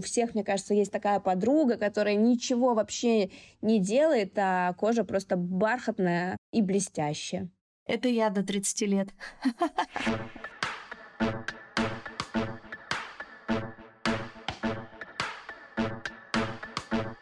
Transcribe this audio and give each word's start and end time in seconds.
у 0.00 0.02
всех, 0.02 0.34
мне 0.34 0.42
кажется, 0.42 0.72
есть 0.72 0.90
такая 0.90 1.20
подруга, 1.20 1.76
которая 1.76 2.14
ничего 2.14 2.72
вообще 2.72 3.30
не 3.60 3.78
делает, 3.78 4.32
а 4.36 4.72
кожа 4.72 5.04
просто 5.04 5.36
бархатная 5.36 6.38
и 6.52 6.62
блестящая. 6.62 7.50
Это 7.86 8.08
я 8.08 8.30
до 8.30 8.42
30 8.42 8.80
лет. 8.88 9.10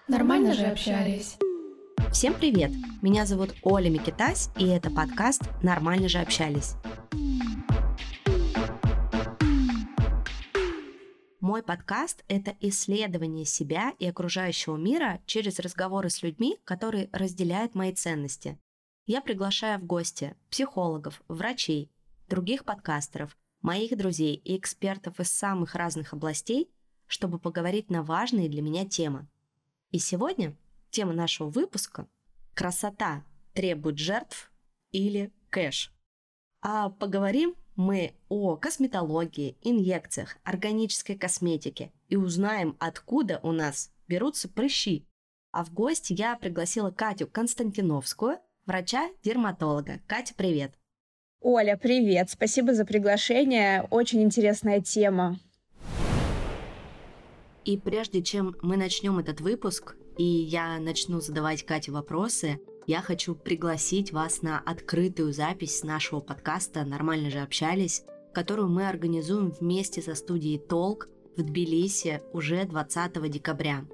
Нормально 0.07 0.55
же 0.55 0.67
общались. 0.67 1.37
Всем 2.13 2.35
привет! 2.35 2.71
Меня 3.03 3.27
зовут 3.27 3.57
Оля 3.63 3.91
Микитась, 3.91 4.51
и 4.57 4.69
это 4.69 4.89
подкаст 4.91 5.43
«Нормально 5.63 6.09
же 6.09 6.19
общались». 6.19 6.77
Мой 11.49 11.63
подкаст— 11.63 12.27
это 12.29 12.55
исследование 12.61 13.47
себя 13.47 13.95
и 13.99 14.07
окружающего 14.07 14.77
мира 14.77 15.23
через 15.25 15.59
разговоры 15.59 16.11
с 16.11 16.23
людьми, 16.23 16.59
которые 16.65 17.09
разделяют 17.11 17.75
мои 17.75 17.95
ценности. 17.95 18.59
Я 19.07 19.23
приглашаю 19.23 19.81
в 19.81 19.85
гости 19.87 20.37
психологов, 20.51 21.23
врачей, 21.27 21.91
других 22.29 22.67
подкастеров, 22.67 23.35
моих 23.63 23.97
друзей 23.97 24.35
и 24.35 24.59
экспертов 24.59 25.21
из 25.21 25.33
самых 25.33 25.75
разных 25.75 26.13
областей, 26.13 26.71
чтобы 27.07 27.39
поговорить 27.39 27.89
на 27.89 28.03
важные 28.03 28.51
для 28.51 28.61
меня 28.61 28.85
темы. 28.85 29.27
И 29.91 29.99
сегодня 29.99 30.55
тема 30.91 31.15
нашего 31.15 31.49
выпуска– 31.49 32.09
красота 32.55 33.25
требует 33.55 33.97
жертв 33.97 34.53
или 34.93 35.33
кэш. 35.49 35.95
А 36.61 36.91
поговорим 36.91 37.55
мы 37.79 38.13
о 38.29 38.57
косметологии, 38.57 39.57
инъекциях, 39.63 40.37
органической 40.43 41.15
косметике 41.15 41.93
и 42.09 42.17
узнаем, 42.17 42.77
откуда 42.81 43.39
у 43.45 43.53
нас 43.53 43.93
берутся 44.09 44.49
прыщи. 44.49 45.07
А 45.53 45.65
в 45.65 45.73
гости 45.73 46.13
я 46.13 46.37
пригласила 46.37 46.91
Катю 46.91 47.29
Константиновскую, 47.29 48.39
врача-дерматолога. 48.67 50.01
Катя, 50.09 50.35
привет! 50.37 50.73
Оля, 51.41 51.79
привет! 51.81 52.31
Спасибо 52.31 52.75
за 52.75 52.85
приглашение. 52.85 53.87
Очень 53.91 54.25
интересная 54.25 54.81
тема. 54.81 55.39
И 57.65 57.77
прежде 57.77 58.25
чем 58.25 58.57
мы 58.61 58.77
начнем 58.77 59.21
этот 59.21 59.41
выпуск, 59.41 59.95
и 60.17 60.25
я 60.25 60.81
начну 60.81 61.21
задавать 61.21 61.63
Кате 61.63 61.93
вопросы, 61.93 62.59
я 62.89 63.03
хочу 63.03 63.35
пригласить 63.35 64.13
вас 64.13 64.41
на 64.41 64.59
открытую 64.59 65.35
запись 65.35 65.83
нашего 65.83 66.21
подкаста 66.21 66.87
«Нормально 66.87 67.29
же 67.29 67.41
общались», 67.41 68.03
которую 68.33 68.71
мы 68.71 68.89
организуем 68.89 69.51
вместе 69.51 70.01
со 70.01 70.15
студией 70.15 70.59
«Толк» 70.59 71.11
в 71.37 71.43
Тбилиси 71.43 72.23
уже 72.33 72.65
20 72.65 73.31
декабря. 73.31 73.85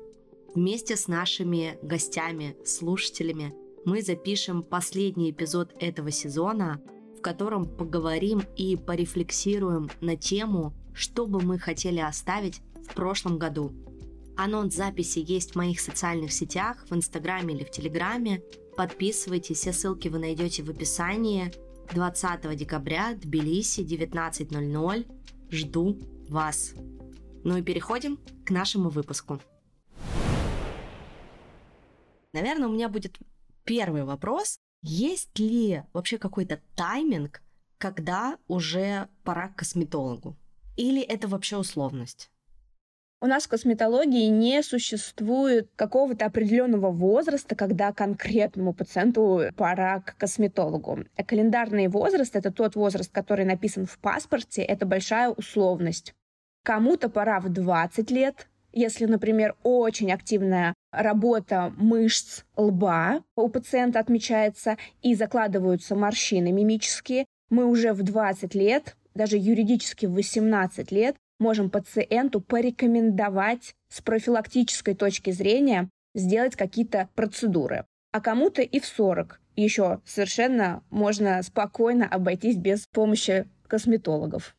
Вместе 0.54 0.94
с 0.94 1.08
нашими 1.08 1.76
гостями, 1.82 2.56
слушателями 2.64 3.52
мы 3.84 4.00
запишем 4.00 4.62
последний 4.62 5.32
эпизод 5.32 5.72
этого 5.80 6.12
сезона, 6.12 6.80
в 7.18 7.20
котором 7.20 7.66
поговорим 7.66 8.42
и 8.56 8.76
порефлексируем 8.76 9.90
на 10.02 10.16
тему, 10.16 10.72
что 10.94 11.26
бы 11.26 11.40
мы 11.40 11.58
хотели 11.58 11.98
оставить 11.98 12.60
в 12.88 12.94
прошлом 12.94 13.40
году. 13.40 13.72
Анонс 14.36 14.74
записи 14.74 15.18
есть 15.26 15.52
в 15.52 15.56
моих 15.56 15.80
социальных 15.80 16.32
сетях, 16.32 16.86
в 16.88 16.94
Инстаграме 16.94 17.54
или 17.54 17.64
в 17.64 17.70
Телеграме, 17.70 18.42
Подписывайтесь, 18.76 19.58
все 19.58 19.72
ссылки 19.72 20.08
вы 20.08 20.18
найдете 20.18 20.62
в 20.64 20.70
описании. 20.70 21.52
20 21.92 22.56
декабря, 22.56 23.14
Тбилиси, 23.14 23.82
19.00. 23.82 25.06
Жду 25.50 25.98
вас. 26.28 26.74
Ну 27.44 27.56
и 27.56 27.62
переходим 27.62 28.18
к 28.44 28.50
нашему 28.50 28.88
выпуску. 28.88 29.40
Наверное, 32.32 32.68
у 32.68 32.72
меня 32.72 32.88
будет 32.88 33.18
первый 33.62 34.02
вопрос. 34.02 34.58
Есть 34.82 35.38
ли 35.38 35.84
вообще 35.92 36.18
какой-то 36.18 36.60
тайминг, 36.74 37.42
когда 37.78 38.38
уже 38.48 39.08
пора 39.22 39.48
к 39.48 39.56
косметологу? 39.56 40.36
Или 40.76 41.00
это 41.00 41.28
вообще 41.28 41.56
условность? 41.58 42.30
У 43.24 43.26
нас 43.26 43.44
в 43.44 43.48
косметологии 43.48 44.26
не 44.26 44.62
существует 44.62 45.70
какого-то 45.76 46.26
определенного 46.26 46.90
возраста, 46.90 47.56
когда 47.56 47.90
конкретному 47.90 48.74
пациенту 48.74 49.44
пора 49.56 50.00
к 50.00 50.18
косметологу. 50.18 51.04
А 51.16 51.24
календарный 51.24 51.88
возраст— 51.88 52.36
это 52.36 52.50
тот 52.50 52.76
возраст, 52.76 53.10
который 53.10 53.46
написан 53.46 53.86
в 53.86 53.98
паспорте, 53.98 54.60
это 54.60 54.84
большая 54.84 55.30
условность. 55.30 56.12
Кому-то 56.64 57.08
пора 57.08 57.40
в 57.40 57.48
20 57.48 58.10
лет, 58.10 58.46
если, 58.74 59.06
например, 59.06 59.56
очень 59.62 60.12
активная 60.12 60.74
работа 60.92 61.72
мышц 61.78 62.42
лба 62.56 63.22
у 63.36 63.48
пациента 63.48 64.00
отмечается 64.00 64.76
и 65.00 65.14
закладываются 65.14 65.96
морщины 65.96 66.52
мимические, 66.52 67.24
мы 67.48 67.64
уже 67.64 67.94
в 67.94 68.02
20 68.02 68.54
лет, 68.54 68.96
даже 69.14 69.38
юридически 69.38 70.04
в 70.04 70.12
18 70.12 70.92
лет 70.92 71.16
можем 71.44 71.68
пациенту 71.68 72.40
порекомендовать 72.40 73.76
с 73.90 74.00
профилактической 74.00 74.94
точки 74.94 75.30
зрения 75.30 75.90
сделать 76.14 76.56
какие-то 76.56 77.10
процедуры. 77.14 77.84
А 78.12 78.22
кому-то 78.22 78.62
и 78.62 78.80
в 78.80 78.86
40 78.86 79.40
еще 79.56 80.00
совершенно 80.06 80.82
можно 80.88 81.42
спокойно 81.42 82.08
обойтись 82.08 82.56
без 82.56 82.86
помощи 82.86 83.46
косметологов. 83.66 84.56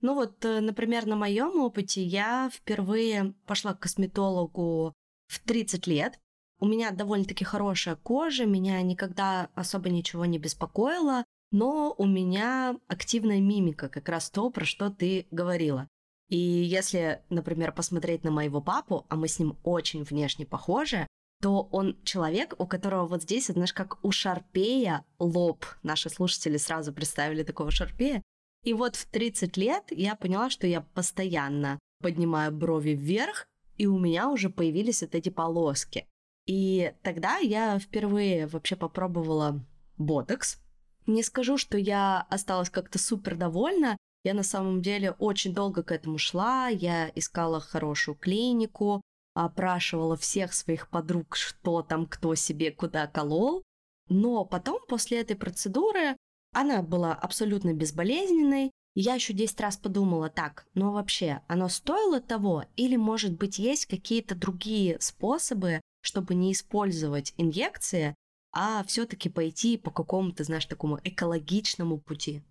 Ну 0.00 0.14
вот, 0.14 0.44
э, 0.44 0.58
например, 0.58 1.06
на 1.06 1.14
моем 1.14 1.60
опыте 1.60 2.02
я 2.02 2.50
впервые 2.52 3.34
пошла 3.46 3.74
к 3.74 3.80
косметологу 3.80 4.92
в 5.28 5.38
30 5.38 5.86
лет. 5.86 6.18
У 6.58 6.66
меня 6.66 6.90
довольно-таки 6.90 7.44
хорошая 7.44 7.94
кожа, 7.94 8.44
меня 8.44 8.82
никогда 8.82 9.50
особо 9.54 9.88
ничего 9.88 10.24
не 10.24 10.38
беспокоило, 10.38 11.24
но 11.52 11.94
у 11.96 12.06
меня 12.06 12.76
активная 12.88 13.40
мимика, 13.40 13.88
как 13.88 14.08
раз 14.08 14.30
то, 14.30 14.50
про 14.50 14.64
что 14.64 14.90
ты 14.90 15.28
говорила. 15.30 15.88
И 16.28 16.36
если, 16.36 17.22
например, 17.28 17.72
посмотреть 17.72 18.24
на 18.24 18.30
моего 18.30 18.60
папу, 18.60 19.06
а 19.08 19.16
мы 19.16 19.28
с 19.28 19.38
ним 19.38 19.58
очень 19.62 20.04
внешне 20.04 20.46
похожи, 20.46 21.06
то 21.42 21.68
он 21.72 21.98
человек, 22.04 22.54
у 22.58 22.66
которого 22.66 23.06
вот 23.06 23.22
здесь, 23.22 23.48
знаешь, 23.48 23.74
как 23.74 24.02
у 24.02 24.10
Шарпея 24.10 25.04
лоб. 25.18 25.64
Наши 25.82 26.08
слушатели 26.08 26.56
сразу 26.56 26.92
представили 26.92 27.42
такого 27.42 27.70
Шарпея. 27.70 28.22
И 28.62 28.72
вот 28.72 28.96
в 28.96 29.06
30 29.06 29.56
лет 29.58 29.84
я 29.90 30.14
поняла, 30.14 30.48
что 30.48 30.66
я 30.66 30.80
постоянно 30.80 31.78
поднимаю 32.00 32.50
брови 32.52 32.90
вверх, 32.90 33.46
и 33.76 33.86
у 33.86 33.98
меня 33.98 34.30
уже 34.30 34.48
появились 34.48 35.02
вот 35.02 35.14
эти 35.14 35.28
полоски. 35.28 36.06
И 36.46 36.94
тогда 37.02 37.38
я 37.38 37.78
впервые 37.78 38.46
вообще 38.46 38.76
попробовала 38.76 39.64
ботокс. 39.98 40.58
Не 41.06 41.22
скажу, 41.22 41.58
что 41.58 41.76
я 41.76 42.26
осталась 42.30 42.70
как-то 42.70 42.98
супер 42.98 43.36
довольна, 43.36 43.96
я 44.24 44.34
на 44.34 44.42
самом 44.42 44.80
деле 44.80 45.12
очень 45.12 45.54
долго 45.54 45.82
к 45.82 45.92
этому 45.92 46.18
шла, 46.18 46.68
я 46.68 47.10
искала 47.14 47.60
хорошую 47.60 48.16
клинику, 48.16 49.02
опрашивала 49.34 50.16
всех 50.16 50.54
своих 50.54 50.88
подруг, 50.88 51.36
что 51.36 51.82
там, 51.82 52.06
кто 52.06 52.34
себе 52.34 52.70
куда 52.70 53.06
колол. 53.06 53.62
Но 54.08 54.44
потом, 54.44 54.80
после 54.88 55.20
этой 55.20 55.36
процедуры, 55.36 56.16
она 56.52 56.82
была 56.82 57.14
абсолютно 57.14 57.74
безболезненной. 57.74 58.70
я 58.94 59.14
еще 59.14 59.32
10 59.32 59.60
раз 59.60 59.76
подумала, 59.76 60.30
так, 60.30 60.66
ну 60.74 60.92
вообще, 60.92 61.40
оно 61.48 61.68
стоило 61.68 62.20
того? 62.20 62.64
Или, 62.76 62.96
может 62.96 63.32
быть, 63.32 63.58
есть 63.58 63.86
какие-то 63.86 64.34
другие 64.34 65.00
способы, 65.00 65.80
чтобы 66.00 66.34
не 66.34 66.52
использовать 66.52 67.34
инъекции, 67.36 68.14
а 68.52 68.84
все-таки 68.84 69.28
пойти 69.28 69.76
по 69.76 69.90
какому-то, 69.90 70.44
знаешь, 70.44 70.66
такому 70.66 71.00
экологичному 71.02 71.98
пути? 71.98 72.42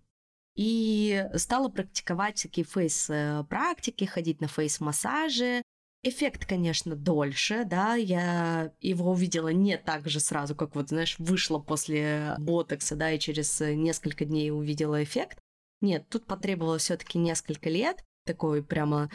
И 0.54 1.26
стала 1.36 1.68
практиковать 1.68 2.38
всякие 2.38 2.64
фейс-практики, 2.64 4.04
ходить 4.04 4.40
на 4.40 4.48
фейс-массажи. 4.48 5.62
Эффект, 6.02 6.44
конечно, 6.46 6.94
дольше, 6.94 7.64
да, 7.64 7.94
я 7.94 8.72
его 8.80 9.12
увидела 9.12 9.48
не 9.48 9.78
так 9.78 10.08
же 10.08 10.20
сразу, 10.20 10.54
как 10.54 10.74
вот, 10.74 10.90
знаешь, 10.90 11.16
вышла 11.18 11.58
после 11.58 12.36
ботокса, 12.38 12.94
да, 12.94 13.10
и 13.10 13.18
через 13.18 13.58
несколько 13.60 14.26
дней 14.26 14.50
увидела 14.50 15.02
эффект. 15.02 15.38
Нет, 15.80 16.06
тут 16.10 16.26
потребовалось 16.26 16.82
все-таки 16.82 17.18
несколько 17.18 17.70
лет 17.70 18.04
такой 18.26 18.62
прямо 18.62 19.10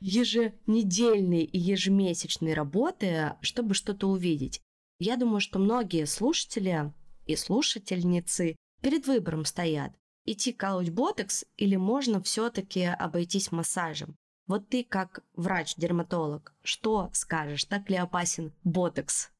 еженедельной 0.00 1.42
и 1.42 1.58
ежемесячной 1.58 2.54
работы, 2.54 3.34
чтобы 3.40 3.74
что-то 3.74 4.08
увидеть. 4.08 4.60
Я 5.00 5.16
думаю, 5.16 5.40
что 5.40 5.58
многие 5.58 6.06
слушатели 6.06 6.92
и 7.26 7.36
слушательницы 7.36 8.56
перед 8.80 9.06
выбором 9.06 9.44
стоят 9.44 9.92
идти 10.30 10.52
колоть 10.52 10.90
ботокс 10.90 11.44
или 11.56 11.76
можно 11.76 12.22
все-таки 12.22 12.84
обойтись 12.84 13.52
массажем? 13.52 14.16
Вот 14.46 14.68
ты 14.68 14.82
как 14.82 15.22
врач-дерматолог, 15.34 16.54
что 16.62 17.10
скажешь, 17.12 17.64
так 17.64 17.90
ли 17.90 17.96
опасен 17.96 18.52
ботокс? 18.64 19.30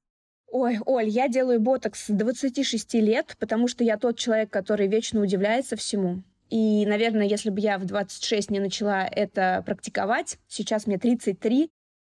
Ой, 0.51 0.79
Оль, 0.85 1.09
я 1.09 1.29
делаю 1.29 1.61
ботокс 1.61 2.07
с 2.07 2.09
26 2.09 2.95
лет, 2.95 3.37
потому 3.39 3.69
что 3.69 3.85
я 3.85 3.99
тот 3.99 4.19
человек, 4.19 4.51
который 4.51 4.87
вечно 4.87 5.21
удивляется 5.21 5.77
всему. 5.77 6.23
И, 6.51 6.87
наверное, 6.87 7.27
если 7.27 7.51
бы 7.51 7.61
я 7.61 7.79
в 7.79 7.85
26 7.85 8.51
не 8.51 8.61
начала 8.61 9.07
это 9.07 9.63
практиковать, 9.67 10.39
сейчас 10.49 10.87
мне 10.87 10.99
33, 10.99 11.71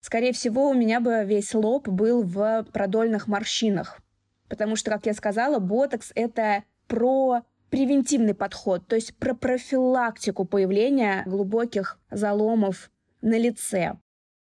скорее 0.01 0.33
всего, 0.33 0.69
у 0.69 0.75
меня 0.75 1.01
бы 1.01 1.25
весь 1.25 1.55
лоб 1.55 1.89
был 1.89 2.23
в 2.23 2.67
продольных 2.73 3.27
морщинах. 3.27 4.01
Потому 4.49 4.77
что, 4.77 4.91
как 4.91 5.07
я 5.07 5.15
сказала, 5.15 5.59
ботокс— 5.59 6.13
это 6.15 6.65
про 6.87 7.43
превентивный 7.71 8.35
подход, 8.35 8.87
то 8.87 8.97
есть 8.97 9.15
про 9.17 9.35
профилактику 9.35 10.45
появления 10.45 11.23
глубоких 11.27 11.99
заломов 12.11 12.91
на 13.21 13.39
лице. 13.39 13.99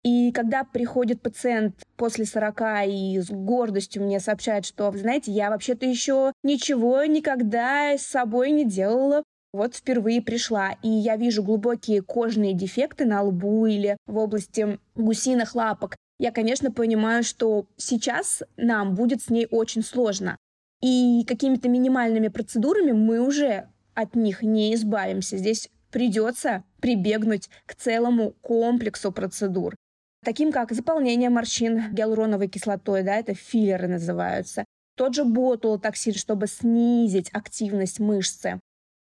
И 0.04 0.32
когда 0.32 0.64
приходит 0.64 1.22
пациент 1.22 1.82
после 1.98 2.26
40 2.26 2.62
и 2.88 3.20
с 3.20 3.32
гордостью 3.32 4.04
мне 4.04 4.20
сообщает, 4.20 4.66
что, 4.66 4.92
знаете, 4.92 5.32
я 5.32 5.50
вообще-то 5.50 5.86
еще 5.86 6.32
ничего 6.44 7.04
никогда 7.06 7.98
с 7.98 8.04
собой 8.04 8.52
не 8.52 8.66
делала, 8.66 9.24
вот 9.52 9.76
впервые 9.76 10.22
пришла, 10.22 10.76
и 10.84 10.90
я 10.90 11.16
вижу 11.16 11.42
глубокие 11.42 12.02
кожные 12.04 12.54
дефекты 12.54 13.06
на 13.06 13.24
лбу 13.24 13.66
или 13.66 13.98
в 14.06 14.18
области 14.18 14.78
гусиных 14.96 15.56
лапок, 15.56 15.96
я, 16.18 16.32
конечно, 16.32 16.72
понимаю, 16.72 17.24
что 17.24 17.66
сейчас 17.76 18.44
нам 18.56 18.96
будет 18.96 19.22
с 19.22 19.30
ней 19.30 19.48
очень 19.50 19.84
сложно. 19.84 20.38
И 20.86 21.24
какими-то 21.28 21.68
минимальными 21.68 22.28
процедурами 22.28 22.92
мы 22.92 23.20
уже 23.20 23.70
от 23.96 24.16
них 24.16 24.44
не 24.44 24.72
избавимся. 24.76 25.36
Здесь 25.36 25.72
придется 25.90 26.64
прибегнуть 26.80 27.50
к 27.66 27.74
целому 27.74 28.34
комплексу 28.42 29.12
процедур, 29.12 29.76
таким 30.24 30.52
как 30.52 30.74
заполнение 30.74 31.32
морщин 31.32 31.92
гиалуроновой 31.92 32.50
кислотой, 32.50 33.02
да, 33.02 33.16
это 33.16 33.34
филлеры 33.34 33.88
называются, 33.88 34.64
тот 34.96 35.16
же 35.16 35.26
ботулотоксин, 35.26 36.14
чтобы 36.14 36.46
снизить 36.46 37.32
активность 37.34 38.00
мышцы. 38.00 38.60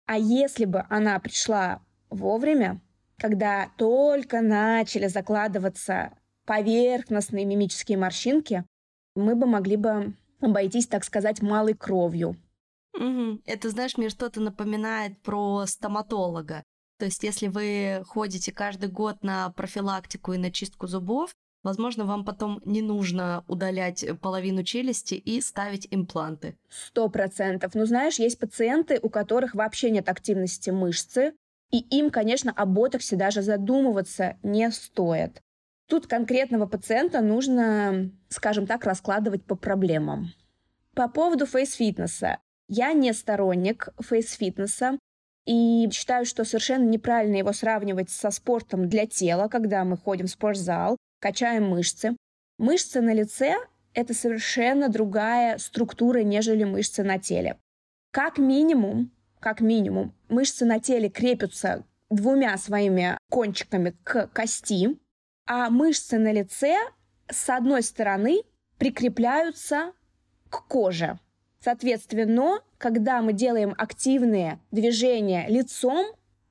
А 0.07 0.17
если 0.17 0.67
бы 0.67 0.85
она 0.89 1.19
пришла 1.19 1.83
вовремя, 2.11 2.81
когда 3.19 3.71
только 3.77 4.41
начали 4.41 5.09
закладываться 5.09 6.13
поверхностные 6.47 7.45
мимические 7.45 7.99
морщинки, 7.99 8.65
мы 9.17 9.35
бы 9.35 9.47
могли 9.47 9.77
бы 9.77 10.15
обойтись, 10.43 10.87
так 10.87 11.05
сказать, 11.05 11.43
малой 11.43 11.75
кровью. 11.75 12.37
Угу. 12.95 13.41
Это, 13.47 13.71
знаешь, 13.71 13.97
мне 13.97 14.09
что-то 14.09 14.41
напоминает 14.41 15.21
про 15.23 15.65
стоматолога. 15.67 16.63
То 16.99 17.07
есть, 17.07 17.23
если 17.25 17.49
вы 17.49 18.05
ходите 18.07 18.53
каждый 18.53 18.89
год 18.89 19.23
на 19.23 19.51
профилактику 19.51 20.35
и 20.35 20.39
на 20.39 20.51
чистку 20.51 20.87
зубов, 20.87 21.35
возможно, 21.63 22.05
вам 22.05 22.25
потом 22.25 22.61
не 22.65 22.83
нужно 22.83 23.45
удалять 23.49 24.05
половину 24.21 24.63
челюсти 24.63 25.15
и 25.15 25.41
ставить 25.41 25.89
импланты. 25.91 26.57
Сто 26.69 27.09
процентов. 27.09 27.75
Ну, 27.75 27.87
знаешь, 27.87 28.19
есть 28.19 28.39
пациенты, 28.39 29.01
у 29.03 29.09
которых 29.09 29.55
вообще 29.55 29.91
нет 29.91 30.09
активности 30.09 30.71
мышцы, 30.71 31.35
и 31.71 31.79
им, 31.79 32.11
конечно, 32.11 32.53
о 32.53 32.67
ботоксе 32.67 33.17
даже 33.17 33.43
задумываться 33.43 34.37
не 34.43 34.71
стоит. 34.71 35.43
Тут 35.93 36.07
конкретного 36.07 36.65
пациента 36.65 37.21
нужно, 37.21 38.11
скажем 38.31 38.67
так, 38.67 38.87
раскладывать 38.87 39.45
по 39.45 39.57
проблемам. 39.57 40.33
По 40.95 41.07
поводу 41.07 41.45
фейс-фитнеса. 41.45 42.39
Я 42.67 42.95
не 42.95 43.13
сторонник 43.13 43.91
фейс-фитнеса 44.01 44.99
и 45.45 45.87
считаю, 45.93 46.25
что 46.25 46.45
совершенно 46.45 46.85
неправильно 46.89 47.37
его 47.37 47.53
сравнивать 47.53 48.09
со 48.09 48.31
спортом 48.31 48.89
для 48.89 49.05
тела, 49.05 49.49
когда 49.49 49.85
мы 49.85 49.99
ходим 49.99 50.29
в 50.29 50.31
спортзал, 50.31 50.97
качаем 51.21 51.69
мышцы. 51.69 52.17
Мышцы 52.57 53.03
на 53.03 53.13
лице— 53.13 53.57
это 53.93 54.15
совершенно 54.15 54.89
другая 54.89 55.59
структура, 55.59 56.23
нежели 56.23 56.65
мышцы 56.65 57.03
на 57.03 57.19
теле. 57.19 57.59
Как 58.13 58.39
минимум, 58.39 59.11
как 59.41 59.61
минимум, 59.61 60.15
мышцы 60.31 60.65
на 60.65 60.81
теле 60.81 61.11
крепятся 61.11 61.85
двумя 62.09 62.57
своими 62.57 63.19
кончиками 63.29 63.95
к 64.05 64.29
кости, 64.29 64.97
а 65.47 65.71
мышцы 65.71 66.19
на 66.19 66.33
лице 66.33 66.77
с 67.29 67.49
одной 67.49 67.83
стороны 67.83 68.43
прикрепляются 68.79 69.93
к 70.49 70.67
коже. 70.67 71.19
Соответственно, 71.61 72.61
когда 72.79 73.23
мы 73.23 73.33
делаем 73.33 73.75
активные 73.79 74.59
движения 74.71 75.47
лицом, 75.49 76.07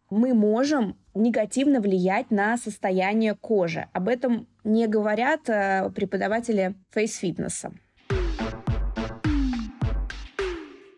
мы 0.09 0.33
можем 0.33 0.97
негативно 1.13 1.81
влиять 1.81 2.31
на 2.31 2.57
состояние 2.57 3.35
кожи. 3.35 3.89
Об 3.93 4.07
этом 4.07 4.47
не 4.63 4.87
говорят 4.87 5.49
э, 5.49 5.89
преподаватели 5.93 6.75
фейс-фитнеса. 6.91 7.73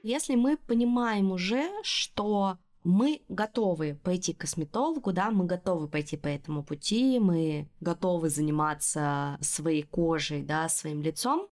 Если 0.04 0.36
мы 0.36 0.58
понимаем 0.58 1.32
уже, 1.32 1.64
что 1.84 2.58
мы 2.84 3.22
готовы 3.30 3.96
пойти 4.04 4.34
к 4.34 4.42
косметологу, 4.42 5.14
да, 5.14 5.32
мы 5.32 5.46
готовы 5.46 5.88
пойти 5.88 6.18
по 6.18 6.28
этому 6.28 6.64
пути, 6.64 7.20
мы 7.20 7.70
готовы 7.80 8.30
заниматься 8.30 9.38
своей 9.42 9.84
кожей, 9.84 10.44
да, 10.44 10.68
своим 10.70 11.02
лицом. 11.02 11.48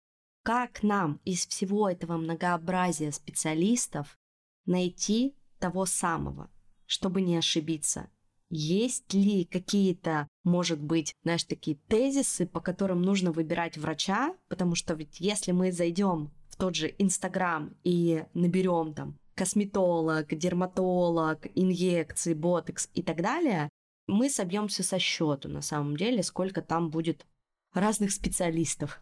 Как 0.43 0.82
нам 0.82 1.20
из 1.25 1.46
всего 1.46 1.90
этого 1.90 2.17
многообразия 2.17 3.11
специалистов 3.11 4.17
найти 4.64 5.37
того 5.58 5.87
самого, 5.87 6.50
чтобы 6.87 7.20
не 7.20 7.37
ошибиться? 7.37 8.08
Есть 8.49 9.12
ли 9.12 9.44
какие-то, 9.44 10.28
может 10.44 10.81
быть, 10.81 11.12
знаешь, 11.25 11.43
такие 11.43 11.76
тезисы, 11.88 12.46
по 12.46 12.61
которым 12.61 13.02
нужно 13.02 13.32
выбирать 13.32 13.76
врача? 13.76 14.37
Потому 14.49 14.76
что 14.76 14.94
ведь 14.94 15.19
если 15.19 15.50
мы 15.50 15.73
зайдем 15.73 16.32
в 16.49 16.56
тот 16.56 16.76
же 16.76 16.94
Инстаграм 16.99 17.76
и 17.82 18.25
наберем 18.34 18.94
там 18.94 19.19
косметолог, 19.37 20.27
дерматолог, 20.35 21.47
инъекции, 21.55 22.35
ботекс 22.35 22.91
и 22.94 23.03
так 23.03 23.23
далее, 23.23 23.69
мы 24.09 24.29
собьемся 24.29 24.83
со 24.83 24.99
счету 24.99 25.49
на 25.49 25.62
самом 25.62 25.97
деле, 25.97 26.23
сколько 26.23 26.62
там 26.62 26.91
будет 26.91 27.27
разных 27.75 28.11
специалистов. 28.11 29.00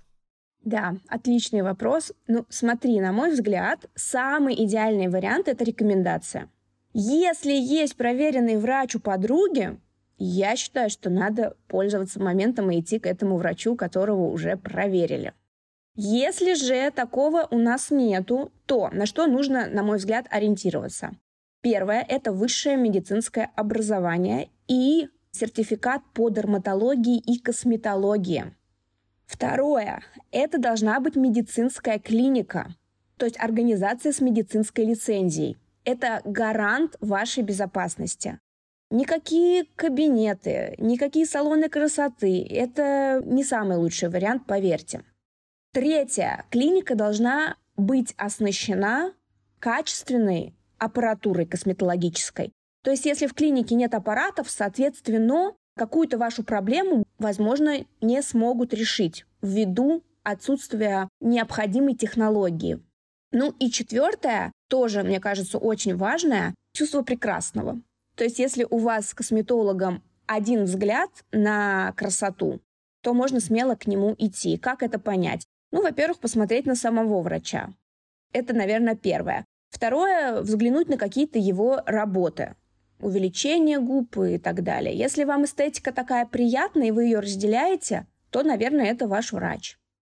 Да, 0.63 0.97
отличный 1.09 1.63
вопрос. 1.63 2.13
Ну, 2.27 2.47
смотри, 2.49 3.01
на 3.01 3.13
мой 3.13 3.33
взгляд, 3.33 3.87
самый 3.95 4.55
идеальный 4.65 5.09
вариант– 5.09 5.49
это 5.49 5.63
рекомендация. 5.63 6.51
Если 6.95 7.53
есть 7.53 7.97
проверенный 7.97 8.57
врач 8.57 8.95
у 8.95 9.01
подруги, 9.01 9.79
я 10.17 10.57
считаю, 10.57 10.89
что 10.89 11.11
надо 11.11 11.57
пользоваться 11.69 12.23
моментом 12.23 12.71
и 12.71 12.81
идти 12.81 12.99
к 12.99 13.07
этому 13.07 13.37
врачу, 13.37 13.77
которого 13.77 14.31
уже 14.31 14.57
проверили. 14.57 15.35
Если 15.96 16.55
же 16.55 16.91
такого 16.91 17.46
у 17.52 17.58
нас 17.58 17.93
нету, 17.93 18.50
то 18.67 18.88
на 18.91 19.06
что 19.06 19.26
нужно, 19.29 19.69
на 19.69 19.85
мой 19.85 19.99
взгляд, 19.99 20.26
ориентироваться? 20.29 21.12
Первое– 21.61 22.05
это 22.08 22.32
высшее 22.32 22.76
медицинское 22.76 23.52
образование 23.55 24.50
и 24.67 25.08
сертификат 25.31 26.02
по 26.12 26.31
дерматологии 26.31 27.19
и 27.19 27.38
косметологии. 27.38 28.55
Второе– 29.25 30.02
это 30.33 30.59
должна 30.59 30.99
быть 30.99 31.14
медицинская 31.14 32.00
клиника, 32.00 32.75
то 33.16 33.25
есть 33.26 33.38
организация 33.38 34.12
с 34.12 34.21
медицинской 34.21 34.85
лицензией. 34.85 35.57
Это 35.85 36.23
гарант 36.25 36.97
вашей 37.00 37.45
безопасности. 37.45 38.40
Никакие 38.90 39.64
кабинеты, 39.76 40.75
никакие 40.78 41.25
салоны 41.25 41.69
красоты– 41.69 42.45
это 42.50 43.23
не 43.25 43.45
самый 43.45 43.76
лучший 43.76 44.09
вариант, 44.09 44.45
поверьте. 44.47 45.04
Третье. 45.75 46.45
Клиника 46.50 46.95
должна 46.95 47.57
быть 47.76 48.14
оснащена 48.16 49.12
качественной 49.59 50.54
аппаратурой 50.78 51.47
косметологической. 51.47 52.52
То 52.85 52.93
есть, 52.93 53.07
если 53.07 53.26
в 53.26 53.35
клинике 53.35 53.75
нет 53.75 53.93
аппаратов, 53.93 54.49
соответственно, 54.49 55.52
какую-то 55.76 56.16
вашу 56.16 56.45
проблему, 56.45 57.02
возможно, 57.19 57.85
не 58.00 58.23
смогут 58.23 58.73
решить 58.73 59.26
ввиду 59.43 60.04
отсутствия 60.23 61.09
необходимой 61.21 61.97
технологии. 61.97 62.81
Ну 63.33 63.52
и 63.59 63.69
четвертое, 63.69 64.52
тоже, 64.69 65.02
мне 65.02 65.19
кажется, 65.19 65.59
очень 65.59 65.97
важное, 65.97 66.54
чувство 66.73 67.02
прекрасного. 67.02 67.81
То 68.14 68.23
есть, 68.23 68.38
если 68.38 68.64
у 68.71 68.78
вас 68.78 69.09
с 69.09 69.14
косметологом 69.14 70.04
один 70.26 70.66
взгляд 70.66 71.11
на 71.33 71.93
красоту, 71.97 72.61
то 73.02 73.12
можно 73.12 73.40
смело 73.40 73.75
к 73.75 73.88
нему 73.88 74.14
идти. 74.19 74.57
Как 74.57 74.85
это 74.85 75.00
понять? 75.00 75.45
Ну, 75.75 75.83
во-первых, 75.83 76.21
посмотреть 76.21 76.66
на 76.66 76.76
самого 76.76 77.21
врача. 77.21 77.75
Это, 78.33 78.54
наверное, 78.54 78.95
первое. 78.95 79.45
Второе, 79.71 80.40
взглянуть 80.40 80.88
на 80.88 80.97
какие-то 80.97 81.40
его 81.40 81.83
работы. 81.85 82.54
Увеличение 83.00 83.81
губ 83.81 84.16
и 84.19 84.38
так 84.38 84.62
далее. 84.62 84.97
Если 84.97 85.25
вам 85.25 85.47
эстетика 85.47 85.90
такая 85.93 86.26
приятная, 86.26 86.87
и 86.87 86.90
вы 86.93 87.07
ее 87.07 87.19
разделяете, 87.19 88.07
то, 88.31 88.45
наверное, 88.45 88.87
это 88.87 89.09
ваш 89.09 89.33
врач. 89.33 89.76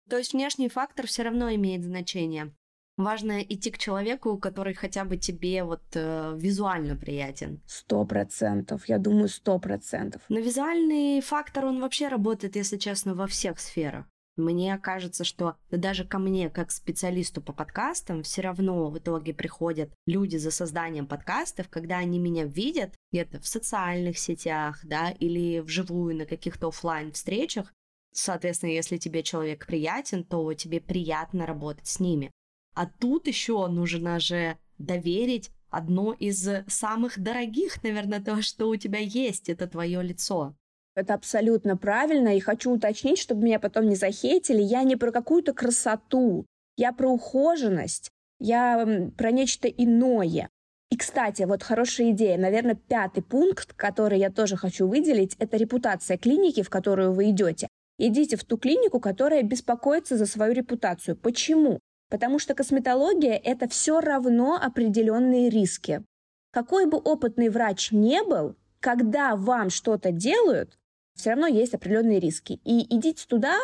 То 0.09 0.17
есть 0.17 0.33
внешний 0.33 0.67
фактор 0.67 1.07
все 1.07 1.23
равно 1.23 1.49
имеет 1.55 1.85
значение. 1.85 2.53
Важно 2.97 3.39
идти 3.39 3.71
к 3.71 3.77
человеку, 3.77 4.37
который 4.37 4.73
хотя 4.73 5.05
бы 5.05 5.15
тебе 5.15 5.63
вот 5.63 5.83
э, 5.93 6.33
визуально 6.35 6.97
приятен. 6.97 7.61
Сто 7.65 8.03
процентов, 8.03 8.89
я 8.89 8.97
думаю, 8.97 9.29
сто 9.29 9.57
процентов. 9.57 10.21
Но 10.27 10.39
визуальный 10.39 11.21
фактор, 11.21 11.67
он 11.67 11.79
вообще 11.79 12.09
работает, 12.09 12.57
если 12.57 12.75
честно, 12.75 13.15
во 13.15 13.27
всех 13.27 13.61
сферах. 13.61 14.05
Мне 14.37 14.77
кажется, 14.77 15.23
что 15.23 15.55
даже 15.71 16.03
ко 16.03 16.19
мне, 16.19 16.49
как 16.49 16.71
специалисту 16.71 17.41
по 17.41 17.53
подкастам, 17.53 18.23
все 18.23 18.41
равно 18.41 18.89
в 18.89 18.97
итоге 18.97 19.33
приходят 19.33 19.93
люди 20.05 20.35
за 20.37 20.51
созданием 20.51 21.07
подкастов, 21.07 21.69
когда 21.69 21.99
они 21.99 22.19
меня 22.19 22.43
видят 22.43 22.93
где-то 23.11 23.39
в 23.39 23.47
социальных 23.47 24.17
сетях, 24.17 24.79
да, 24.83 25.11
или 25.11 25.59
вживую 25.59 26.17
на 26.17 26.25
каких-то 26.25 26.67
офлайн 26.67 27.11
встречах, 27.11 27.73
Соответственно, 28.17 28.69
если 28.69 28.95
тебе 28.95 29.23
человек 29.23 29.67
приятен, 29.67 30.23
то 30.23 30.53
тебе 30.53 30.79
приятно 30.79 31.45
работать 31.45 31.87
с 31.87 31.99
ними. 31.99 32.31
А 32.73 32.85
тут 32.85 33.27
еще 33.27 33.67
нужно 33.67 34.21
же 34.21 34.57
доверить 34.77 35.51
одно 35.69 36.13
из 36.13 36.47
самых 36.67 37.19
дорогих, 37.19 37.83
наверное, 37.83 38.21
то, 38.21 38.41
что 38.41 38.69
у 38.69 38.77
тебя 38.77 38.99
есть, 38.99 39.49
это 39.49 39.67
твое 39.67 40.01
лицо. 40.01 40.55
Это 40.95 41.13
абсолютно 41.13 41.75
правильно, 41.75 42.35
и 42.35 42.39
хочу 42.39 42.71
уточнить, 42.71 43.19
чтобы 43.19 43.43
меня 43.43 43.59
потом 43.59 43.87
не 43.87 43.95
захейтили. 43.95 44.61
Я 44.61 44.83
не 44.83 44.95
про 44.95 45.11
какую-то 45.11 45.53
красоту, 45.53 46.45
я 46.77 46.93
про 46.93 47.09
ухоженность, 47.09 48.09
я 48.39 49.11
про 49.17 49.31
нечто 49.31 49.67
иное. 49.67 50.49
И, 50.89 50.97
кстати, 50.97 51.43
вот 51.43 51.63
хорошая 51.63 52.11
идея. 52.11 52.37
Наверное, 52.37 52.75
пятый 52.75 53.21
пункт, 53.21 53.73
который 53.73 54.19
я 54.19 54.31
тоже 54.31 54.55
хочу 54.55 54.87
выделить, 54.87 55.35
это 55.37 55.57
репутация 55.57 56.17
клиники, 56.17 56.63
в 56.63 56.69
которую 56.69 57.11
вы 57.11 57.31
идете. 57.31 57.67
Идите 57.97 58.37
в 58.37 58.45
ту 58.45 58.57
клинику, 58.57 59.01
которая 59.01 59.43
беспокоится 59.43 60.15
за 60.15 60.25
свою 60.25 60.53
репутацию. 60.53 61.17
Почему? 61.17 61.79
Потому 62.09 62.39
что 62.39 62.53
косметология— 62.53 63.39
это 63.43 63.67
все 63.67 63.99
равно 63.99 64.55
определенные 64.61 65.49
риски. 65.49 66.03
Какой 66.51 66.85
бы 66.85 66.97
опытный 66.97 67.49
врач 67.49 67.91
не 67.91 68.23
был, 68.23 68.55
когда 68.79 69.35
вам 69.35 69.69
что-то 69.69 70.11
делают, 70.11 70.77
все 71.15 71.31
равно 71.31 71.47
есть 71.47 71.73
определенные 71.73 72.19
риски. 72.19 72.59
И 72.63 72.85
идите 72.95 73.25
туда, 73.27 73.57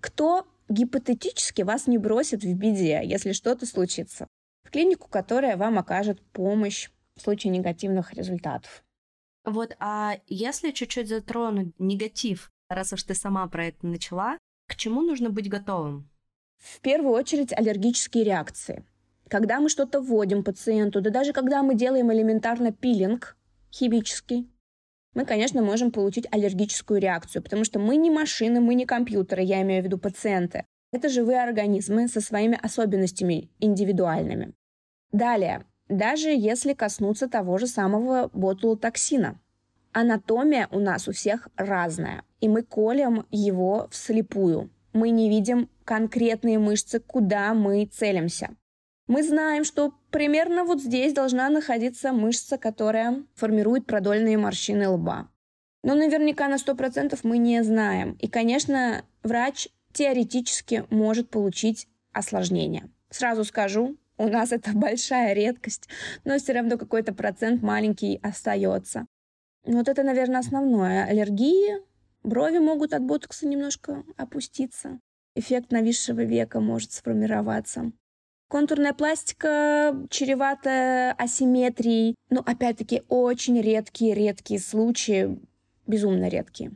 кто 0.00 0.46
гипотетически 0.68 1.62
вас 1.62 1.86
не 1.86 1.98
бросит 1.98 2.42
в 2.42 2.54
беде, 2.54 3.02
если 3.04 3.32
что-то 3.32 3.66
случится. 3.66 4.26
В 4.64 4.70
клинику, 4.70 5.08
которая 5.08 5.56
вам 5.56 5.78
окажет 5.78 6.20
помощь 6.32 6.90
в 7.16 7.20
случае 7.20 7.52
негативных 7.52 8.14
результатов. 8.14 8.82
Вот, 9.44 9.74
а 9.80 10.18
если 10.28 10.70
чуть-чуть 10.70 11.08
затронуть 11.08 11.78
негатив, 11.78 12.50
раз 12.68 12.92
уж 12.92 13.02
ты 13.02 13.14
сама 13.14 13.46
про 13.48 13.66
это 13.66 13.86
начала, 13.86 14.38
к 14.68 14.76
чему 14.76 15.02
нужно 15.02 15.30
быть 15.30 15.50
готовым? 15.50 16.08
В 16.58 16.80
первую 16.80 17.12
очередь 17.12 17.52
аллергические 17.52 18.24
реакции. 18.24 18.84
Когда 19.28 19.60
мы 19.60 19.68
что-то 19.68 20.00
вводим 20.00 20.44
пациенту, 20.44 21.00
да 21.00 21.10
даже 21.10 21.32
когда 21.32 21.62
мы 21.62 21.74
делаем 21.74 22.12
элементарно 22.12 22.72
пилинг 22.72 23.36
химический, 23.72 24.48
мы, 25.14 25.24
конечно, 25.24 25.62
можем 25.62 25.90
получить 25.90 26.26
аллергическую 26.30 27.00
реакцию, 27.00 27.42
потому 27.42 27.64
что 27.64 27.78
мы 27.78 27.96
не 27.96 28.10
машины, 28.10 28.60
мы 28.60 28.74
не 28.74 28.86
компьютеры, 28.86 29.42
я 29.42 29.62
имею 29.62 29.82
в 29.82 29.86
виду 29.86 29.98
пациенты. 29.98 30.64
Это 30.92 31.08
живые 31.08 31.42
организмы 31.42 32.08
со 32.08 32.20
своими 32.20 32.58
особенностями 32.62 33.50
индивидуальными. 33.60 34.52
Далее, 35.10 35.64
даже 35.88 36.30
если 36.30 36.72
коснуться 36.72 37.28
того 37.28 37.58
же 37.58 37.66
самого 37.66 38.30
ботулотоксина. 38.32 39.38
Анатомия 39.92 40.68
у 40.70 40.78
нас 40.78 41.06
у 41.06 41.12
всех 41.12 41.48
разная, 41.56 42.22
и 42.40 42.48
мы 42.48 42.62
колем 42.62 43.26
его 43.30 43.88
вслепую. 43.90 44.70
Мы 44.94 45.10
не 45.10 45.28
видим 45.28 45.68
конкретные 45.84 46.58
мышцы, 46.58 47.00
куда 47.00 47.52
мы 47.52 47.84
целимся. 47.84 48.56
Мы 49.08 49.22
знаем, 49.22 49.64
что 49.64 49.92
примерно 50.10 50.64
вот 50.64 50.80
здесь 50.80 51.12
должна 51.12 51.48
находиться 51.50 52.12
мышца, 52.12 52.56
которая 52.56 53.24
формирует 53.34 53.86
продольные 53.86 54.38
морщины 54.38 54.88
лба. 54.88 55.28
Но 55.82 55.94
наверняка 55.94 56.48
на 56.48 56.56
100% 56.56 57.18
мы 57.24 57.38
не 57.38 57.62
знаем. 57.64 58.12
И, 58.20 58.28
конечно, 58.28 59.04
врач 59.22 59.68
теоретически 59.92 60.84
может 60.90 61.28
получить 61.30 61.88
осложнение. 62.12 62.90
Сразу 63.10 63.44
скажу, 63.44 63.96
у 64.18 64.28
нас 64.28 64.52
это 64.52 64.70
большая 64.74 65.32
редкость, 65.34 65.88
но 66.24 66.38
все 66.38 66.52
равно 66.52 66.78
какой-то 66.78 67.12
процент 67.12 67.62
маленький 67.62 68.20
остается. 68.22 69.06
Вот 69.64 69.88
это, 69.88 70.02
наверное, 70.02 70.40
основное. 70.40 71.04
Аллергии, 71.04 71.76
брови 72.22 72.58
могут 72.58 72.92
от 72.92 73.02
ботокса 73.02 73.46
немножко 73.46 74.04
опуститься. 74.16 75.00
Эффект 75.34 75.72
нависшего 75.72 76.22
века 76.22 76.60
может 76.60 76.92
сформироваться. 76.92 77.92
Контурная 78.52 78.92
пластика 78.92 79.96
чревата 80.10 81.12
асимметрией. 81.12 82.14
Но, 82.28 82.42
опять-таки, 82.44 83.02
очень 83.08 83.58
редкие-редкие 83.58 84.60
случаи, 84.60 85.40
безумно 85.86 86.28
редкие. 86.28 86.72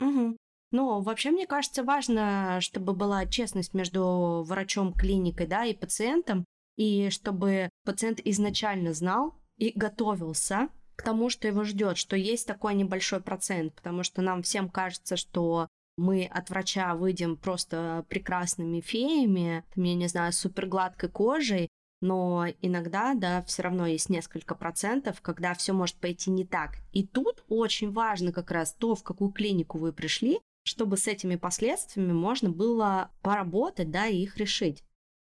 Угу. 0.00 0.36
Но 0.72 1.00
вообще, 1.00 1.30
мне 1.30 1.46
кажется, 1.46 1.82
важно, 1.82 2.58
чтобы 2.60 2.92
была 2.92 3.24
честность 3.24 3.72
между 3.72 4.44
врачом, 4.46 4.92
клиникой, 4.92 5.46
да, 5.46 5.64
и 5.64 5.72
пациентом, 5.72 6.44
и 6.76 7.08
чтобы 7.08 7.70
пациент 7.86 8.20
изначально 8.22 8.92
знал 8.92 9.34
и 9.56 9.72
готовился 9.74 10.68
к 10.94 11.02
тому, 11.02 11.30
что 11.30 11.48
его 11.48 11.64
ждет, 11.64 11.96
что 11.96 12.16
есть 12.16 12.46
такой 12.46 12.74
небольшой 12.74 13.22
процент, 13.22 13.72
потому 13.72 14.02
что 14.02 14.20
нам 14.20 14.42
всем 14.42 14.68
кажется, 14.68 15.16
что 15.16 15.68
мы 15.96 16.26
от 16.26 16.50
врача 16.50 16.94
выйдем 16.94 17.36
просто 17.36 18.04
прекрасными 18.08 18.80
феями, 18.80 19.64
я 19.74 19.94
не 19.94 20.08
знаю, 20.08 20.32
супер 20.32 20.66
гладкой 20.66 21.08
кожей, 21.08 21.68
но 22.00 22.46
иногда, 22.60 23.14
да, 23.14 23.42
все 23.44 23.62
равно 23.62 23.86
есть 23.86 24.10
несколько 24.10 24.54
процентов, 24.54 25.22
когда 25.22 25.54
все 25.54 25.72
может 25.72 25.96
пойти 25.96 26.30
не 26.30 26.44
так. 26.44 26.76
И 26.92 27.06
тут 27.06 27.44
очень 27.48 27.92
важно 27.92 28.32
как 28.32 28.50
раз 28.50 28.74
то, 28.74 28.94
в 28.94 29.02
какую 29.02 29.30
клинику 29.30 29.78
вы 29.78 29.92
пришли, 29.92 30.38
чтобы 30.64 30.96
с 30.96 31.06
этими 31.06 31.36
последствиями 31.36 32.12
можно 32.12 32.50
было 32.50 33.10
поработать, 33.22 33.90
да, 33.90 34.06
и 34.06 34.18
их 34.18 34.36
решить. 34.36 34.82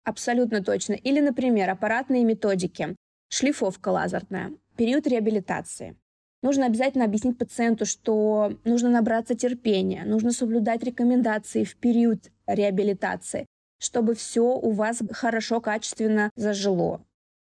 Абсолютно 0.03 0.63
точно. 0.63 0.93
Или, 0.93 1.19
например, 1.19 1.69
аппаратные 1.69 2.23
методики, 2.23 2.95
шлифовка 3.29 3.89
лазерная, 3.89 4.53
период 4.77 5.07
реабилитации. 5.07 5.97
Нужно 6.45 6.67
обязательно 6.67 7.05
объяснить 7.05 7.39
пациенту, 7.39 7.87
что 7.87 8.53
нужно 8.65 8.87
набраться 8.87 9.33
терпения, 9.33 10.03
нужно 10.05 10.31
соблюдать 10.31 10.83
рекомендации 10.83 11.63
в 11.63 11.75
период 11.75 12.29
реабилитации, 12.45 13.47
чтобы 13.79 14.13
все 14.13 14.43
у 14.43 14.69
вас 14.69 15.01
хорошо, 15.09 15.59
качественно 15.59 16.29
зажило. 16.35 17.03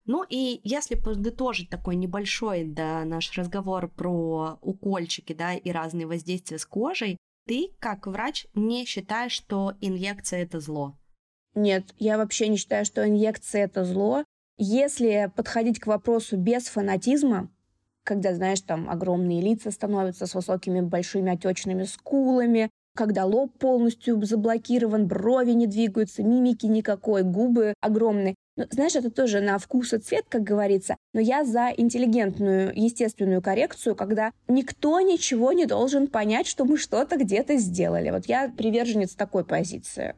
Ну 0.05 0.23
и 0.29 0.61
если 0.63 0.93
подытожить 0.93 1.71
такой 1.71 1.95
небольшой 1.95 2.65
да, 2.65 3.03
наш 3.03 3.35
разговор 3.35 3.87
про 3.87 4.59
укольчики 4.61 5.33
да, 5.33 5.55
и 5.55 5.71
разные 5.71 6.05
воздействия 6.05 6.59
с 6.59 6.65
кожей, 6.67 7.17
ты, 7.47 7.69
как 7.79 8.05
врач, 8.05 8.45
не 8.53 8.85
считаешь, 8.85 9.31
что 9.31 9.73
инъекция 9.81 10.43
это 10.43 10.59
зло? 10.59 10.95
Нет, 11.55 11.95
я 11.97 12.19
вообще 12.19 12.47
не 12.47 12.57
считаю, 12.57 12.85
что 12.85 13.03
инъекция 13.07 13.63
это 13.63 13.85
зло. 13.85 14.23
Если 14.59 15.31
подходить 15.35 15.79
к 15.79 15.87
вопросу 15.87 16.37
без 16.37 16.67
фанатизма, 16.67 17.49
когда, 18.03 18.33
знаешь, 18.33 18.61
там 18.61 18.89
огромные 18.89 19.41
лица 19.41 19.71
становятся 19.71 20.25
с 20.25 20.35
высокими 20.35 20.81
большими 20.81 21.31
отечными 21.31 21.83
скулами, 21.83 22.69
когда 22.95 23.25
лоб 23.25 23.57
полностью 23.57 24.23
заблокирован, 24.23 25.07
брови 25.07 25.51
не 25.51 25.67
двигаются, 25.67 26.23
мимики 26.23 26.65
никакой, 26.65 27.23
губы 27.23 27.73
огромные. 27.81 28.35
Ну, 28.55 28.65
знаешь, 28.69 28.95
это 28.95 29.09
тоже 29.09 29.41
на 29.41 29.57
вкус 29.57 29.93
и 29.93 29.97
цвет, 29.97 30.25
как 30.29 30.43
говорится, 30.43 30.95
но 31.13 31.19
я 31.19 31.43
за 31.43 31.73
интеллигентную, 31.75 32.71
естественную 32.75 33.41
коррекцию, 33.41 33.95
когда 33.95 34.31
никто 34.47 34.99
ничего 35.01 35.53
не 35.53 35.65
должен 35.65 36.07
понять, 36.07 36.45
что 36.45 36.65
мы 36.65 36.77
что-то 36.77 37.17
где-то 37.17 37.57
сделали. 37.57 38.11
Вот 38.11 38.27
я 38.27 38.53
приверженец 38.55 39.15
такой 39.15 39.43
позиции. 39.43 40.15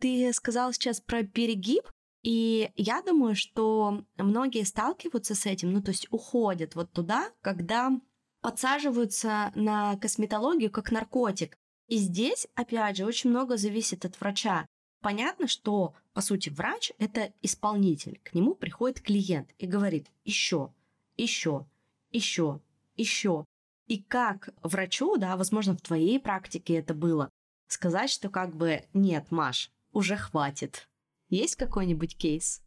Ты 0.00 0.32
сказал 0.32 0.72
сейчас 0.72 1.00
про 1.00 1.24
перегиб, 1.24 1.90
и 2.22 2.70
я 2.76 3.02
думаю, 3.02 3.36
что 3.36 4.04
многие 4.16 4.64
сталкиваются 4.64 5.34
с 5.34 5.46
этим, 5.46 5.72
ну 5.72 5.82
то 5.82 5.90
есть 5.90 6.08
уходят 6.10 6.74
вот 6.74 6.90
туда, 6.92 7.30
когда 7.40 7.92
подсаживаются 8.40 9.52
на 9.54 9.96
косметологию 9.96 10.70
как 10.70 10.90
наркотик. 10.90 11.56
И 11.88 11.96
здесь, 11.96 12.46
опять 12.54 12.96
же, 12.96 13.04
очень 13.04 13.30
много 13.30 13.56
зависит 13.56 14.04
от 14.04 14.18
врача. 14.20 14.66
Понятно, 15.00 15.46
что, 15.46 15.94
по 16.14 16.20
сути, 16.20 16.48
врач— 16.48 16.92
это 16.98 17.32
исполнитель. 17.42 18.20
К 18.24 18.34
нему 18.34 18.54
приходит 18.54 19.00
клиент 19.00 19.54
и 19.58 19.66
говорит 19.66 20.08
еще, 20.24 20.72
еще, 21.16 21.66
еще, 22.10 22.60
еще. 22.96 23.44
И 23.86 24.02
как 24.02 24.48
врачу, 24.62 25.16
да, 25.16 25.36
возможно, 25.36 25.76
в 25.76 25.80
твоей 25.80 26.18
практике 26.18 26.74
это 26.74 26.92
было, 26.92 27.30
сказать, 27.68 28.10
что 28.10 28.30
как 28.30 28.56
бы 28.56 28.84
нет, 28.94 29.30
Маш, 29.30 29.70
уже 29.92 30.16
хватит. 30.16 30.88
Есть 31.28 31.56
какой-нибудь 31.56 32.16
кейс? 32.16 32.62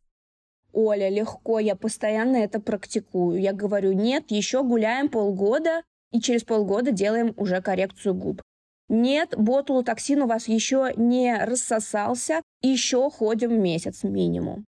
Оля, 0.71 1.09
легко, 1.09 1.59
я 1.59 1.75
постоянно 1.75 2.37
это 2.37 2.59
практикую. 2.59 3.41
Я 3.41 3.53
говорю, 3.53 3.93
нет, 3.93 4.25
еще 4.29 4.63
гуляем 4.63 5.09
полгода, 5.09 5.83
и 6.11 6.19
через 6.19 6.43
полгода 6.43 6.91
делаем 6.91 7.33
уже 7.37 7.61
коррекцию 7.61 8.15
губ. 8.15 8.41
Нет, 8.87 9.35
ботулотоксин 9.37 10.23
у 10.23 10.27
вас 10.27 10.47
еще 10.47 10.91
не 10.95 11.37
рассосался, 11.37 12.41
еще 12.61 13.09
ходим 13.09 13.61
месяц 13.61 14.03
минимум. 14.03 14.65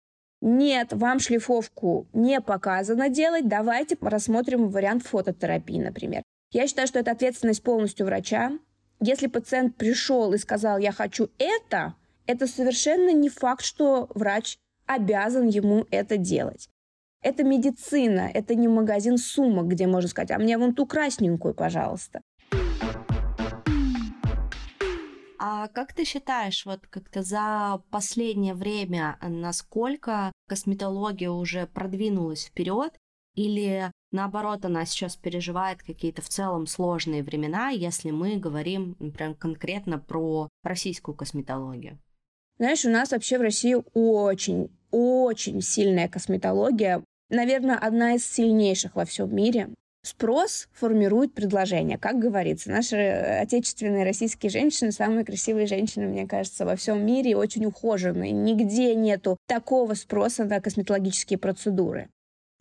Нет, 0.41 0.93
вам 0.93 1.21
шлифовку 1.21 2.07
не 2.13 2.41
показано 2.41 3.09
делать, 3.09 3.49
давайте 3.49 3.97
рассмотрим 4.01 4.69
вариант 4.69 5.05
фототерапии, 5.05 5.81
например. 5.81 6.23
Я 6.53 6.69
считаю, 6.69 6.87
что 6.87 7.01
это 7.01 7.11
ответственность 7.11 7.63
полностью 7.63 8.07
врача. 8.07 8.53
Если 9.01 9.27
пациент 9.27 9.77
пришел 9.77 10.33
и 10.33 10.39
сказал, 10.39 10.79
я 10.79 10.93
хочу 10.93 11.29
это, 11.39 11.95
это 12.27 12.47
совершенно 12.47 13.13
не 13.13 13.29
факт, 13.29 13.65
что 13.65 14.09
врач 14.15 14.59
обязан 14.87 15.49
ему 15.49 15.87
это 15.91 16.17
делать. 16.17 16.69
Это 17.23 17.43
медицина, 17.43 18.31
это 18.33 18.55
не 18.55 18.69
магазин 18.69 19.17
сумок, 19.17 19.69
где 19.69 19.87
можно 19.87 20.09
сказать, 20.09 20.31
а 20.31 20.39
мне 20.39 20.59
вон 20.59 20.75
ту 20.75 20.87
красненькую, 20.87 21.55
пожалуйста. 21.55 22.21
А 25.39 25.69
как 25.69 25.93
ты 25.93 26.05
считаешь, 26.05 26.65
вот 26.65 26.87
как-то 26.87 27.23
за 27.23 27.83
последнее 27.91 28.55
время, 28.55 29.19
насколько 29.21 30.33
косметология 30.49 31.31
уже 31.31 31.67
продвинулась 31.67 32.45
вперед, 32.45 32.95
или 33.35 33.91
наоборот, 34.13 34.65
она 34.65 34.87
сейчас 34.87 35.17
переживает 35.17 35.83
какие-то 35.83 36.23
в 36.23 36.29
целом 36.29 36.67
сложные 36.67 37.23
времена, 37.23 37.71
если 37.71 38.11
мы 38.11 38.37
говорим 38.37 38.95
прям 39.13 39.35
конкретно 39.35 39.99
про 39.99 40.49
российскую 40.63 41.15
косметологию? 41.15 41.99
Знаешь, 42.59 42.85
у 42.85 42.91
нас 42.91 43.11
вообще 43.11 43.39
в 43.39 43.43
России 43.43 43.77
очень, 43.95 44.71
очень 44.91 45.61
сильная 45.61 46.09
косметология. 46.09 47.03
Наверное, 47.29 47.77
одна 47.77 48.15
из 48.15 48.31
сильнейших 48.31 48.95
во 48.95 49.05
всем 49.05 49.35
мире. 49.35 49.71
Спрос 50.05 50.69
формирует 50.73 51.33
предложение, 51.33 51.97
как 51.97 52.19
говорится. 52.19 52.71
Наши 52.71 52.97
отечественные 52.97 54.05
российские 54.05 54.51
женщины 54.51 54.93
самые 54.93 55.25
красивые 55.25 55.67
женщины, 55.67 56.07
мне 56.07 56.27
кажется, 56.27 56.67
во 56.67 56.77
всем 56.77 57.05
мире 57.05 57.31
и 57.31 57.35
очень 57.35 57.65
ухоженные. 57.65 58.31
Нигде 58.31 58.95
нету 58.95 59.39
такого 59.49 59.95
спроса 59.95 60.45
на 60.45 60.61
косметологические 60.61 61.39
процедуры. 61.39 62.11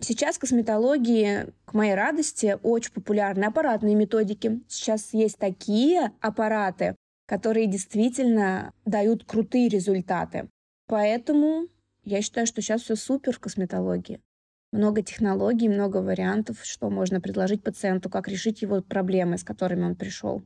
Сейчас 0.02 0.38
косметологии, 0.38 1.48
к 1.66 1.74
моей 1.74 1.96
радости, 1.96 2.58
очень 2.64 2.94
популярны 2.94 3.44
аппаратные 3.44 3.96
методики. 3.96 4.62
Сейчас 4.68 5.14
есть 5.14 5.38
такие 5.38 6.12
аппараты, 6.22 6.96
которые 7.34 7.66
действительно 7.66 8.74
дают 8.86 9.24
крутые 9.24 9.68
результаты. 9.68 10.50
Поэтому 10.86 11.68
я 12.04 12.22
считаю, 12.22 12.46
что 12.46 12.62
сейчас 12.62 12.84
все 12.84 12.96
супер 12.96 13.34
в 13.34 13.40
косметологии 13.40 14.22
много 14.72 15.02
технологий, 15.02 15.68
много 15.68 15.98
вариантов, 15.98 16.60
что 16.62 16.92
можно 16.92 17.20
предложить 17.20 17.64
пациенту, 17.64 18.12
как 18.12 18.28
решить 18.28 18.62
его 18.62 18.84
проблемы, 18.84 19.40
с 19.40 19.44
которыми 19.44 19.84
он 19.84 19.96
пришел. 19.96 20.44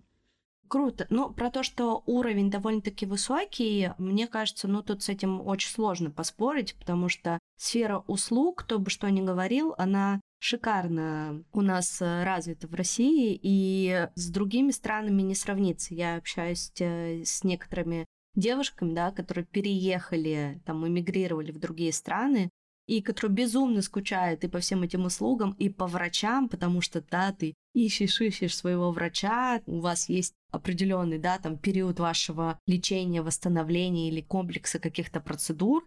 Круто. 0.70 1.08
Ну, 1.10 1.30
про 1.30 1.50
то, 1.50 1.62
что 1.62 2.04
уровень 2.06 2.50
довольно-таки 2.50 3.06
высокий, 3.06 3.90
мне 3.98 4.26
кажется, 4.28 4.70
ну, 4.70 4.82
тут 4.82 5.04
с 5.04 5.10
этим 5.10 5.46
очень 5.46 5.70
сложно 5.70 6.10
поспорить, 6.10 6.74
потому 6.80 7.10
что 7.10 7.38
сфера 7.58 8.06
услуг, 8.08 8.64
кто 8.64 8.80
бы 8.80 8.90
что 8.90 9.10
ни 9.10 9.20
говорил, 9.20 9.76
она 9.78 10.22
шикарно 10.40 11.44
у 11.52 11.62
нас 11.62 12.02
э, 12.02 12.24
развита 12.24 12.68
в 12.68 12.74
России, 12.74 13.40
и 13.42 14.08
с 14.16 14.30
другими 14.30 14.72
странами 14.72 15.22
не 15.22 15.36
сравнится. 15.36 15.94
Я 15.94 16.18
общаюсь 16.18 16.72
э, 16.80 17.24
с 17.24 17.44
некоторыми 17.44 18.06
девушками, 18.36 18.94
да, 18.94 19.12
которые 19.12 19.46
переехали, 19.46 20.62
там, 20.66 20.88
эмигрировали 20.88 21.52
в 21.52 21.60
другие 21.60 21.92
страны, 21.92 22.50
и 22.88 23.02
который 23.02 23.32
безумно 23.32 23.82
скучает 23.82 24.44
и 24.44 24.48
по 24.48 24.60
всем 24.60 24.82
этим 24.84 25.06
услугам, 25.06 25.52
и 25.60 25.70
по 25.70 25.88
врачам, 25.88 26.48
потому 26.48 26.82
что, 26.82 27.02
да, 27.02 27.34
ты 27.34 27.54
ищешь, 27.74 28.22
ищешь 28.22 28.56
своего 28.56 28.92
врача, 28.92 29.62
у 29.66 29.80
вас 29.80 30.08
есть 30.08 30.34
определенный, 30.52 31.20
да, 31.20 31.38
там, 31.38 31.58
период 31.58 32.00
вашего 32.00 32.58
лечения, 32.66 33.22
восстановления 33.22 34.10
или 34.10 34.22
комплекса 34.22 34.80
каких-то 34.80 35.20
процедур, 35.20 35.86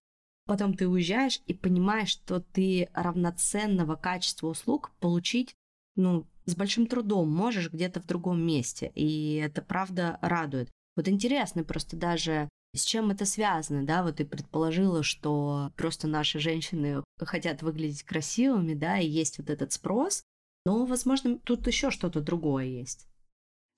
потом 0.50 0.74
ты 0.74 0.88
уезжаешь 0.88 1.40
и 1.46 1.54
понимаешь, 1.54 2.08
что 2.08 2.40
ты 2.40 2.88
равноценного 2.92 3.94
качества 3.94 4.48
услуг 4.48 4.90
получить, 4.98 5.54
ну, 5.94 6.26
с 6.44 6.56
большим 6.56 6.88
трудом 6.88 7.30
можешь 7.30 7.70
где-то 7.70 8.00
в 8.00 8.06
другом 8.06 8.44
месте, 8.44 8.90
и 8.96 9.36
это 9.36 9.62
правда 9.62 10.18
радует. 10.20 10.68
Вот 10.96 11.06
интересно 11.06 11.62
просто 11.62 11.96
даже 11.96 12.48
с 12.74 12.82
чем 12.82 13.12
это 13.12 13.26
связано, 13.26 13.86
да? 13.86 14.02
Вот 14.02 14.16
ты 14.16 14.24
предположила, 14.24 15.04
что 15.04 15.70
просто 15.76 16.08
наши 16.08 16.40
женщины 16.40 17.04
хотят 17.20 17.62
выглядеть 17.62 18.02
красивыми, 18.02 18.74
да, 18.74 18.98
и 18.98 19.06
есть 19.08 19.38
вот 19.38 19.50
этот 19.50 19.70
спрос, 19.72 20.24
но, 20.66 20.84
возможно, 20.84 21.38
тут 21.38 21.64
еще 21.68 21.92
что-то 21.92 22.20
другое 22.20 22.64
есть. 22.64 23.06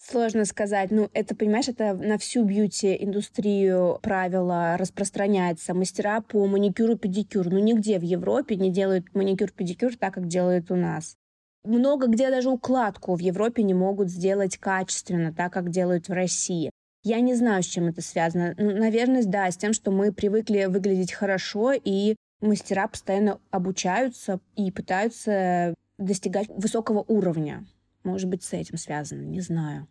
Сложно 0.04 0.44
сказать. 0.44 0.90
Ну, 0.90 1.08
это, 1.14 1.36
понимаешь, 1.36 1.68
это 1.68 1.94
на 1.94 2.18
всю 2.18 2.44
бьюти-индустрию 2.44 4.00
правило 4.02 4.76
распространяется. 4.76 5.74
Мастера 5.74 6.20
по 6.20 6.44
маникюру-педикюру. 6.46 7.50
Ну, 7.50 7.60
нигде 7.60 8.00
в 8.00 8.02
Европе 8.02 8.56
не 8.56 8.70
делают 8.70 9.14
маникюр-педикюр 9.14 9.96
так, 9.96 10.14
как 10.14 10.26
делают 10.26 10.72
у 10.72 10.76
нас. 10.76 11.16
Много 11.64 12.08
где 12.08 12.30
даже 12.30 12.50
укладку 12.50 13.14
в 13.14 13.20
Европе 13.20 13.62
не 13.62 13.74
могут 13.74 14.08
сделать 14.08 14.58
качественно, 14.58 15.32
так, 15.32 15.52
как 15.52 15.70
делают 15.70 16.08
в 16.08 16.12
России. 16.12 16.70
Я 17.04 17.20
не 17.20 17.36
знаю, 17.36 17.62
с 17.62 17.66
чем 17.66 17.86
это 17.86 18.02
связано. 18.02 18.54
Ну, 18.58 18.72
наверное, 18.72 19.22
да, 19.24 19.48
с 19.48 19.56
тем, 19.56 19.72
что 19.72 19.92
мы 19.92 20.12
привыкли 20.12 20.64
выглядеть 20.64 21.12
хорошо, 21.12 21.72
и 21.72 22.16
мастера 22.40 22.88
постоянно 22.88 23.38
обучаются 23.52 24.40
и 24.56 24.72
пытаются 24.72 25.74
достигать 25.98 26.48
высокого 26.48 27.04
уровня. 27.06 27.64
Может 28.02 28.28
быть, 28.28 28.42
с 28.42 28.52
этим 28.52 28.76
связано, 28.76 29.22
не 29.22 29.40
знаю. 29.40 29.86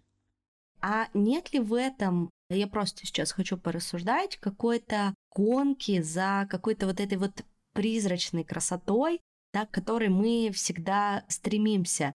А 0.82 1.08
нет 1.14 1.54
ли 1.54 1.60
в 1.60 1.74
этом, 1.74 2.30
я 2.50 2.68
просто 2.68 3.06
сейчас 3.06 3.32
хочу 3.32 3.58
порассуждать, 3.58 4.38
какой-то 4.38 5.14
гонки 5.34 6.02
за 6.02 6.48
какой-то 6.50 6.88
вот 6.88 7.00
этой 7.00 7.18
вот 7.18 7.44
призрачной 7.74 8.44
красотой, 8.44 9.22
да, 9.54 9.66
к 9.66 9.72
которой 9.72 10.10
мы 10.10 10.52
всегда 10.54 11.24
стремимся, 11.28 12.14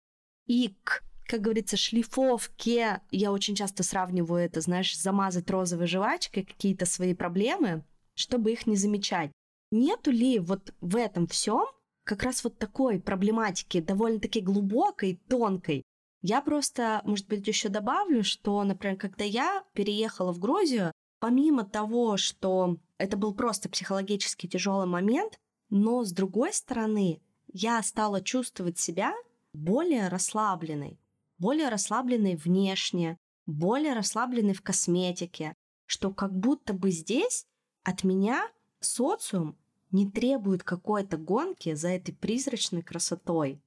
и 0.46 0.74
к 0.84 1.02
как 1.26 1.40
говорится, 1.40 1.76
шлифовке, 1.76 3.00
я 3.10 3.32
очень 3.32 3.54
часто 3.54 3.82
сравниваю 3.82 4.44
это, 4.44 4.60
знаешь, 4.60 4.96
замазать 4.96 5.50
розовой 5.50 5.86
жвачкой 5.86 6.44
какие-то 6.44 6.84
свои 6.86 7.14
проблемы, 7.14 7.82
чтобы 8.14 8.52
их 8.52 8.66
не 8.66 8.76
замечать. 8.76 9.32
Нету 9.70 10.10
ли 10.10 10.38
вот 10.38 10.74
в 10.80 10.96
этом 10.96 11.26
всем 11.26 11.64
как 12.04 12.22
раз 12.22 12.44
вот 12.44 12.58
такой 12.58 13.00
проблематики, 13.00 13.80
довольно-таки 13.80 14.40
глубокой, 14.40 15.18
тонкой? 15.28 15.82
Я 16.26 16.40
просто, 16.40 17.02
может 17.04 17.28
быть, 17.28 17.46
еще 17.46 17.68
добавлю, 17.68 18.24
что, 18.24 18.64
например, 18.64 18.96
когда 18.96 19.24
я 19.24 19.62
переехала 19.74 20.32
в 20.32 20.38
Грузию, 20.38 20.90
помимо 21.20 21.64
того, 21.64 22.16
что 22.16 22.78
это 22.96 23.18
был 23.18 23.34
просто 23.34 23.68
психологически 23.68 24.46
тяжелый 24.46 24.86
момент, 24.86 25.38
но 25.68 26.02
с 26.02 26.12
другой 26.12 26.54
стороны, 26.54 27.20
я 27.52 27.82
стала 27.82 28.22
чувствовать 28.22 28.78
себя 28.78 29.12
более 29.52 30.08
расслабленной 30.08 30.98
более 31.38 31.68
расслабленный 31.68 32.36
внешне, 32.36 33.18
более 33.46 33.92
расслабленный 33.92 34.54
в 34.54 34.62
косметике, 34.62 35.54
что 35.84 36.10
как 36.12 36.34
будто 36.34 36.72
бы 36.72 36.90
здесь 36.90 37.44
от 37.82 38.04
меня 38.04 38.48
социум 38.80 39.58
не 39.90 40.10
требует 40.10 40.62
какой-то 40.62 41.16
гонки 41.16 41.74
за 41.74 41.88
этой 41.88 42.14
призрачной 42.14 42.82
красотой. 42.82 43.60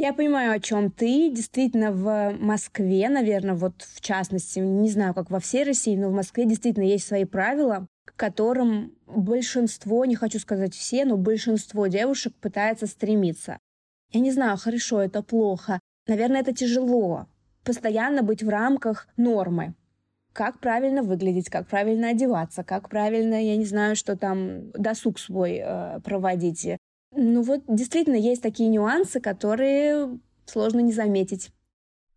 Я 0.00 0.12
понимаю, 0.12 0.52
о 0.52 0.60
чем 0.60 0.92
ты. 0.92 1.28
Действительно, 1.28 1.90
в 1.90 2.36
Москве, 2.38 3.08
наверное, 3.08 3.54
вот 3.54 3.82
в 3.82 4.00
частности, 4.00 4.60
не 4.60 4.90
знаю, 4.90 5.12
как 5.12 5.28
во 5.28 5.40
всей 5.40 5.64
России, 5.64 5.96
но 5.96 6.08
в 6.08 6.12
Москве 6.12 6.46
действительно 6.46 6.84
есть 6.84 7.06
свои 7.06 7.24
правила, 7.24 7.88
к 8.04 8.14
которым 8.14 8.92
большинство, 9.06 10.04
не 10.04 10.14
хочу 10.14 10.38
сказать 10.38 10.72
все, 10.72 11.04
но 11.04 11.16
большинство 11.16 11.88
девушек 11.88 12.32
пытается 12.40 12.86
стремиться. 12.86 13.58
Я 14.12 14.20
не 14.20 14.30
знаю, 14.30 14.56
хорошо 14.56 15.02
это 15.02 15.20
плохо, 15.20 15.80
Наверное, 16.08 16.40
это 16.40 16.54
тяжело. 16.54 17.26
Постоянно 17.64 18.22
быть 18.22 18.42
в 18.42 18.48
рамках 18.48 19.08
нормы. 19.18 19.74
Как 20.32 20.58
правильно 20.58 21.02
выглядеть, 21.02 21.50
как 21.50 21.68
правильно 21.68 22.08
одеваться, 22.08 22.64
как 22.64 22.88
правильно, 22.88 23.34
я 23.34 23.56
не 23.56 23.66
знаю, 23.66 23.94
что 23.94 24.16
там, 24.16 24.70
досуг 24.70 25.18
свой 25.18 25.60
э, 25.62 26.00
проводить. 26.00 26.77
Ну 27.12 27.42
вот 27.42 27.62
действительно 27.66 28.16
есть 28.16 28.42
такие 28.42 28.68
нюансы, 28.68 29.20
которые 29.20 30.18
сложно 30.46 30.80
не 30.80 30.92
заметить. 30.92 31.50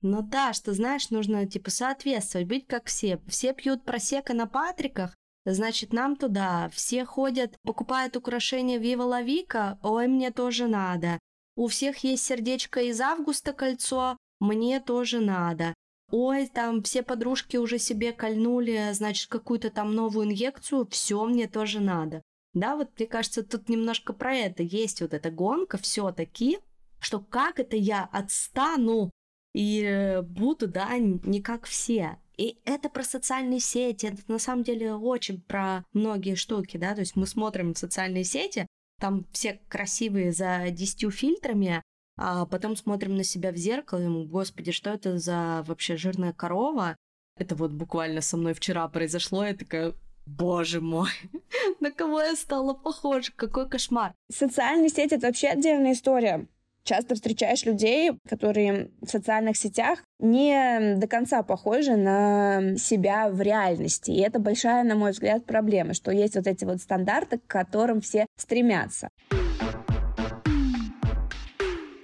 Ну 0.01 0.21
да, 0.21 0.54
что 0.54 0.73
знаешь, 0.73 1.10
нужно 1.12 1.45
типа 1.45 1.69
соответствовать, 1.69 2.47
быть 2.47 2.67
как 2.67 2.86
все. 2.88 3.19
Все 3.27 3.54
пьют 3.54 3.84
просека 3.84 4.34
на 4.34 4.47
Патриках, 4.47 5.15
значит 5.45 5.93
нам 5.93 6.15
туда. 6.15 6.69
Все 6.73 7.06
ходят, 7.06 7.56
покупают 7.63 8.17
украшения 8.17 8.80
Вива 8.80 9.04
Лавика, 9.04 9.80
ой, 9.84 10.08
мне 10.08 10.32
тоже 10.32 10.67
надо. 10.67 11.19
У 11.56 11.67
всех 11.67 12.04
есть 12.04 12.23
сердечко 12.23 12.82
из 12.82 12.99
августа 12.99 13.54
кольцо, 13.54 14.17
мне 14.39 14.80
тоже 14.80 15.19
надо. 15.19 15.75
Ой, 16.10 16.47
там 16.47 16.82
все 16.84 17.04
подружки 17.04 17.58
уже 17.58 17.77
себе 17.77 18.12
кольнули, 18.12 18.89
значит, 18.93 19.30
какую-то 19.30 19.69
там 19.69 19.93
новую 19.93 20.25
инъекцию, 20.25 20.88
все 20.88 21.23
мне 21.25 21.47
тоже 21.47 21.80
надо. 21.80 22.20
Да, 22.53 22.75
вот 22.75 22.89
мне 22.97 23.07
кажется, 23.07 23.43
тут 23.43 23.69
немножко 23.69 24.13
про 24.13 24.35
это 24.35 24.63
есть 24.63 25.01
вот 25.01 25.13
эта 25.13 25.31
гонка 25.31 25.77
все-таки, 25.77 26.59
что 26.99 27.19
как 27.19 27.59
это 27.59 27.77
я 27.77 28.03
отстану 28.11 29.09
и 29.53 29.83
э, 29.83 30.21
буду, 30.21 30.67
да, 30.67 30.97
не 30.97 31.41
как 31.41 31.65
все. 31.65 32.17
И 32.37 32.57
это 32.65 32.89
про 32.89 33.03
социальные 33.03 33.59
сети, 33.59 34.07
это 34.07 34.23
на 34.27 34.39
самом 34.39 34.63
деле 34.63 34.93
очень 34.93 35.41
про 35.41 35.85
многие 35.93 36.35
штуки, 36.35 36.77
да, 36.77 36.93
то 36.93 37.01
есть 37.01 37.15
мы 37.15 37.27
смотрим 37.27 37.75
социальные 37.75 38.23
сети, 38.23 38.67
там 38.99 39.25
все 39.31 39.61
красивые 39.67 40.31
за 40.31 40.69
десятью 40.71 41.11
фильтрами, 41.11 41.83
а 42.17 42.45
потом 42.45 42.75
смотрим 42.75 43.15
на 43.15 43.23
себя 43.23 43.51
в 43.51 43.57
зеркало 43.57 43.99
и 43.99 44.03
думаем, 44.05 44.27
господи, 44.27 44.71
что 44.71 44.91
это 44.91 45.17
за 45.17 45.63
вообще 45.65 45.97
жирная 45.97 46.33
корова? 46.33 46.95
Это 47.37 47.55
вот 47.55 47.71
буквально 47.71 48.21
со 48.21 48.37
мной 48.37 48.53
вчера 48.53 48.87
произошло, 48.87 49.45
я 49.45 49.55
такая, 49.55 49.93
боже 50.25 50.81
мой, 50.81 51.10
на 51.79 51.91
кого 51.91 52.21
я 52.21 52.36
стала 52.36 52.73
похожа, 52.73 53.31
какой 53.36 53.69
кошмар. 53.69 54.13
Социальные 54.31 54.89
сети— 54.89 55.15
это 55.15 55.27
вообще 55.27 55.47
отдельная 55.49 55.93
история. 55.93 56.47
часто 56.84 57.13
встречаешь 57.15 57.65
людей, 57.65 58.12
которые 58.27 58.89
в 59.01 59.10
социальных 59.10 59.55
сетях 59.55 59.99
не 60.19 60.95
до 60.97 61.07
конца 61.07 61.43
похожи 61.43 61.95
на 61.95 62.75
себя 62.77 63.29
в 63.29 63.39
реальности. 63.41 64.12
И 64.12 64.19
это 64.19 64.39
большая, 64.39 64.84
на 64.84 64.95
мой 64.95 65.12
взгляд, 65.12 65.45
проблема, 65.45 65.93
что 65.93 66.12
есть 66.12 66.36
вот 66.36 66.47
эти 66.47 66.65
вот 66.65 66.81
стандарты, 66.81 67.38
к 67.38 67.45
которым 67.45 68.01
все 68.01 68.25
стремятся. 68.38 69.10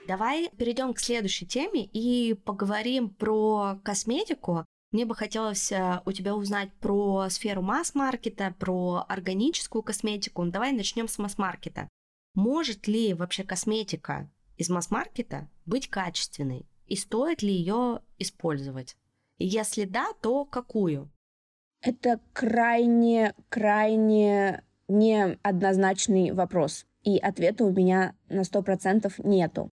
Давай 0.08 0.50
перейдем 0.58 0.94
к 0.94 1.00
следующей 1.00 1.46
теме 1.46 1.84
и 1.84 2.34
поговорим 2.34 3.10
про 3.10 3.78
косметику. 3.84 4.64
Мне 4.92 5.06
бы 5.06 5.16
хотелось 5.16 5.72
э, 5.72 6.02
у 6.06 6.12
тебя 6.14 6.36
узнать 6.36 6.72
про 6.80 7.28
сферу 7.30 7.62
масс-маркета, 7.62 8.56
про 8.58 9.06
органическую 9.08 9.84
косметику. 9.84 10.46
Давай 10.46 10.72
начнем 10.72 11.08
с 11.08 11.18
масс-маркета. 11.18 11.90
Может 12.36 12.88
ли 12.88 13.14
вообще 13.14 13.44
косметика 13.44 14.32
из 14.56 14.70
масс-маркета 14.70 15.50
быть 15.66 15.90
качественной? 15.90 16.66
И 16.86 16.96
стоит 16.96 17.42
ли 17.42 17.52
ее 17.52 18.02
использовать? 18.18 18.96
Если 19.40 19.84
да, 19.84 20.14
то 20.22 20.46
какую? 20.46 21.12
Это 21.82 22.22
крайне, 22.34 23.36
крайне 23.50 24.64
неоднозначный 24.88 26.32
вопрос. 26.32 26.86
И 27.04 27.18
ответа 27.18 27.66
у 27.66 27.72
меня 27.72 28.16
на 28.30 28.44
сто 28.44 28.62
процентов 28.62 29.20
нету. 29.20 29.70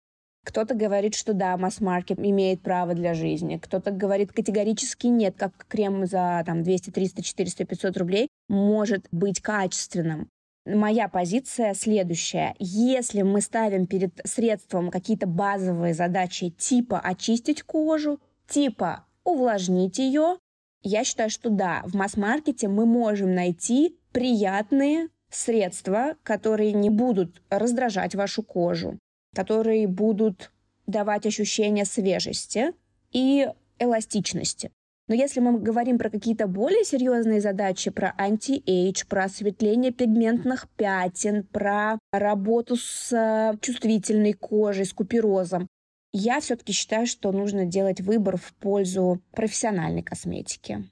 Кто-то 0.43 0.73
говорит, 0.73 1.13
что 1.13 1.33
да, 1.33 1.55
масс-маркет 1.55 2.19
имеет 2.19 2.61
право 2.61 2.93
для 2.95 3.13
жизни. 3.13 3.57
Кто-то 3.57 3.91
говорит 3.91 4.31
категорически 4.31 5.07
нет, 5.07 5.35
как 5.37 5.53
крем 5.67 6.05
за 6.07 6.43
там, 6.45 6.63
200, 6.63 6.89
300, 6.89 7.21
400, 7.21 7.65
500 7.65 7.97
рублей 7.97 8.27
может 8.49 9.07
быть 9.11 9.39
качественным. 9.39 10.29
Моя 10.65 11.07
позиция 11.07 11.73
следующая. 11.73 12.55
Если 12.59 13.21
мы 13.21 13.41
ставим 13.41 13.87
перед 13.87 14.19
средством 14.25 14.91
какие-то 14.91 15.27
базовые 15.27 15.93
задачи 15.93 16.49
типа 16.49 16.99
очистить 16.99 17.63
кожу, 17.63 18.19
типа 18.47 19.05
увлажнить 19.23 19.97
ее, 19.97 20.37
я 20.83 21.03
считаю, 21.03 21.29
что 21.29 21.49
да, 21.49 21.81
в 21.85 21.95
масс-маркете 21.95 22.67
мы 22.67 22.85
можем 22.85 23.33
найти 23.35 23.97
приятные 24.11 25.09
средства, 25.29 26.15
которые 26.23 26.73
не 26.73 26.89
будут 26.89 27.41
раздражать 27.49 28.15
вашу 28.15 28.43
кожу, 28.43 28.99
которые 29.33 29.87
будут 29.87 30.51
давать 30.87 31.25
ощущение 31.25 31.85
свежести 31.85 32.73
и 33.11 33.47
эластичности. 33.79 34.71
Но 35.07 35.15
если 35.15 35.41
мы 35.41 35.59
говорим 35.59 35.97
про 35.97 36.09
какие-то 36.09 36.47
более 36.47 36.85
серьезные 36.85 37.41
задачи, 37.41 37.91
про 37.91 38.13
anti-age, 38.17 39.03
про 39.09 39.25
осветление 39.25 39.91
пигментных 39.91 40.69
пятен, 40.77 41.43
про 41.43 41.99
работу 42.13 42.77
с 42.77 43.11
э, 43.11 43.57
чувствительной 43.59 44.33
кожей, 44.33 44.85
с 44.85 44.93
куперозом, 44.93 45.67
я 46.13 46.39
все-таки 46.39 46.71
считаю, 46.71 47.07
что 47.07 47.31
нужно 47.31 47.65
делать 47.65 47.99
выбор 47.99 48.37
в 48.37 48.53
пользу 48.53 49.21
профессиональной 49.31 50.03
косметики. 50.03 50.89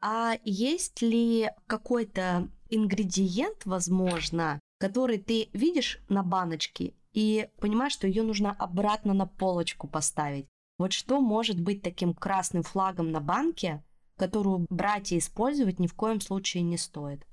А 0.00 0.36
есть 0.44 1.00
ли 1.02 1.50
какой-то 1.66 2.48
ингредиент, 2.70 3.64
возможно, 3.64 4.60
который 4.78 5.18
ты 5.18 5.48
видишь 5.52 6.00
на 6.08 6.22
баночке 6.22 6.92
и 7.14 7.48
понимаешь, 7.60 7.92
что 7.92 8.06
ее 8.06 8.22
нужно 8.22 8.50
обратно 8.58 9.14
на 9.14 9.26
полочку 9.26 9.88
поставить. 9.88 10.46
Вот 10.76 10.92
что 10.92 11.20
может 11.20 11.60
быть 11.60 11.82
таким 11.82 12.12
красным 12.12 12.64
флагом 12.64 13.12
на 13.12 13.20
банке, 13.20 13.82
которую 14.16 14.66
брать 14.68 15.12
и 15.12 15.18
использовать 15.18 15.78
ни 15.78 15.86
в 15.86 15.94
коем 15.94 16.20
случае 16.20 16.64
не 16.64 16.76
стоит? 16.76 17.24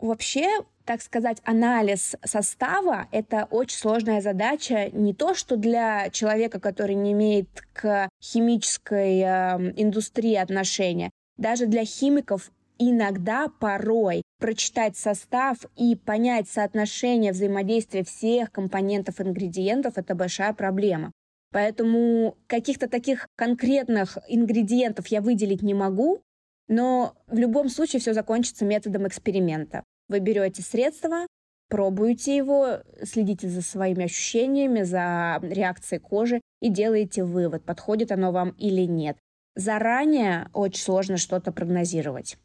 Вообще, 0.00 0.48
так 0.84 1.00
сказать, 1.02 1.40
анализ 1.44 2.16
состава— 2.24 3.06
это 3.12 3.46
очень 3.50 3.78
сложная 3.78 4.20
задача. 4.20 4.90
Не 4.90 5.14
то, 5.14 5.34
что 5.34 5.56
для 5.56 6.10
человека, 6.10 6.58
который 6.58 6.96
не 6.96 7.12
имеет 7.12 7.48
к 7.72 8.08
химической 8.20 9.20
э, 9.20 9.72
индустрии 9.76 10.34
отношения. 10.34 11.10
Даже 11.36 11.66
для 11.66 11.84
химиков 11.84 12.50
иногда, 12.78 13.48
порой, 13.60 14.22
прочитать 14.42 14.96
состав 14.96 15.58
и 15.76 15.94
понять 15.94 16.48
соотношение 16.48 17.30
взаимодействия 17.30 18.02
всех 18.02 18.50
компонентов 18.50 19.20
ингредиентов– 19.20 19.94
это 19.96 20.16
большая 20.16 20.52
проблема. 20.52 21.12
Поэтому 21.52 22.36
каких-то 22.48 22.88
таких 22.88 23.28
конкретных 23.36 24.18
ингредиентов 24.26 25.06
я 25.08 25.20
выделить 25.20 25.62
не 25.62 25.74
могу, 25.74 26.22
но 26.66 27.14
в 27.28 27.38
любом 27.38 27.68
случае 27.68 28.00
все 28.00 28.14
закончится 28.14 28.64
методом 28.64 29.06
эксперимента. 29.06 29.84
Вы 30.08 30.18
берете 30.18 30.60
средство, 30.62 31.28
пробуете 31.68 32.36
его, 32.36 32.78
следите 33.04 33.46
за 33.46 33.62
своими 33.62 34.06
ощущениями, 34.06 34.82
за 34.82 35.38
реакцией 35.40 36.00
кожи 36.00 36.40
и 36.60 36.68
делаете 36.68 37.22
вывод, 37.22 37.64
подходит 37.64 38.10
оно 38.10 38.32
вам 38.32 38.50
или 38.58 38.82
нет. 38.82 39.16
Заранее 39.54 40.48
очень 40.52 40.82
сложно 40.82 41.16
что-то 41.16 41.52
прогнозировать. 41.52 42.38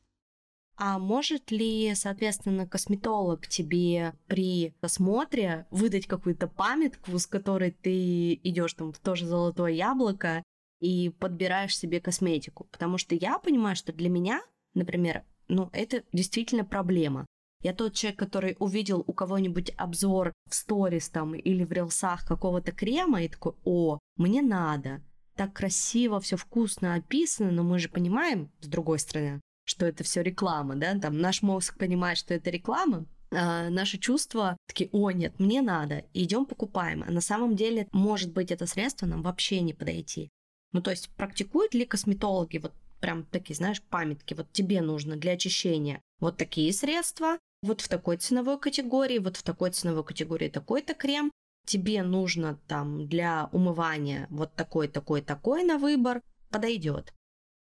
А 0.80 1.00
может 1.00 1.50
ли, 1.50 1.94
соответственно, 1.96 2.68
косметолог 2.68 3.48
тебе 3.48 4.14
при 4.28 4.76
осмотре 4.80 5.66
выдать 5.72 6.06
какую-то 6.06 6.48
памятку, 6.48 7.18
с 7.18 7.26
которой 7.26 7.72
ты 7.72 8.36
идешь 8.36 8.74
там 8.74 8.94
в 8.94 9.00
то 9.00 9.16
же 9.16 9.26
золотое 9.26 9.72
яблоко 9.72 10.44
и 10.80 11.10
подбираешь 11.10 11.76
себе 11.76 12.00
косметику? 12.00 12.66
Потому 12.72 13.00
что 13.00 13.16
я 13.16 13.40
понимаю, 13.40 13.76
что 13.76 13.92
для 13.92 14.10
меня, 14.10 14.40
например, 14.76 15.24
ну, 15.48 15.72
это 15.74 16.04
действительно 16.14 16.64
проблема. 16.64 17.26
Я 17.64 17.74
тот 17.74 17.94
человек, 17.94 18.20
который 18.20 18.56
увидел 18.60 19.04
у 19.08 19.14
кого-нибудь 19.14 19.72
обзор 19.78 20.32
в 20.48 20.54
сторис 20.54 21.10
там 21.10 21.34
или 21.34 21.64
в 21.64 21.72
рилсах 21.72 22.24
какого-то 22.24 22.72
крема 22.72 23.24
и 23.24 23.30
такой, 23.30 23.54
о, 23.64 23.98
мне 24.16 24.44
надо. 24.44 25.02
Так 25.36 25.54
красиво, 25.54 26.20
все 26.20 26.38
вкусно 26.38 26.94
описано, 26.94 27.50
но 27.50 27.64
мы 27.64 27.80
же 27.80 27.90
понимаем, 27.90 28.52
с 28.60 28.68
другой 28.68 29.00
стороны, 29.00 29.42
что 29.68 29.86
это 29.86 30.04
все 30.04 30.24
реклама, 30.24 30.76
да, 30.76 30.98
там 30.98 31.20
наш 31.20 31.42
мозг 31.42 31.78
понимает, 31.78 32.18
что 32.18 32.34
это 32.34 32.50
реклама, 32.50 33.06
а 33.32 33.70
наши 33.70 33.98
чувства 33.98 34.56
такие, 34.68 34.90
о, 34.94 35.12
нет, 35.12 35.40
мне 35.40 35.62
надо, 35.62 36.06
идем 36.14 36.46
покупаем. 36.46 37.04
А 37.06 37.12
на 37.12 37.22
самом 37.22 37.56
деле, 37.56 37.88
может 37.92 38.32
быть, 38.32 38.52
это 38.52 38.66
средство 38.66 39.06
нам 39.06 39.22
вообще 39.22 39.60
не 39.62 39.74
подойти. 39.74 40.30
Ну, 40.72 40.82
то 40.82 40.92
есть, 40.92 41.10
практикуют 41.10 41.74
ли 41.74 41.86
косметологи 41.86 42.58
вот 42.58 42.74
прям 43.02 43.26
такие, 43.26 43.56
знаешь, 43.56 43.82
памятки, 43.82 44.34
вот 44.34 44.52
тебе 44.54 44.82
нужно 44.82 45.18
для 45.18 45.34
очищения 45.34 46.02
вот 46.20 46.38
такие 46.38 46.72
средства, 46.72 47.38
вот 47.62 47.82
в 47.82 47.90
такой 47.90 48.18
ценовой 48.18 48.60
категории, 48.60 49.20
вот 49.20 49.36
в 49.36 49.44
такой 49.44 49.72
ценовой 49.72 50.04
категории 50.04 50.50
такой-то 50.50 50.94
крем, 50.94 51.32
тебе 51.66 52.04
нужно 52.04 52.58
там 52.68 53.08
для 53.08 53.50
умывания 53.52 54.28
вот 54.30 54.54
такой, 54.54 54.88
такой, 54.88 55.22
такой 55.22 55.64
на 55.64 55.78
выбор, 55.78 56.22
подойдет 56.50 57.14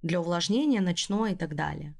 для 0.06 0.20
увлажнения 0.20 0.80
ночное 0.80 1.32
и 1.32 1.34
так 1.34 1.54
далее. 1.54 1.94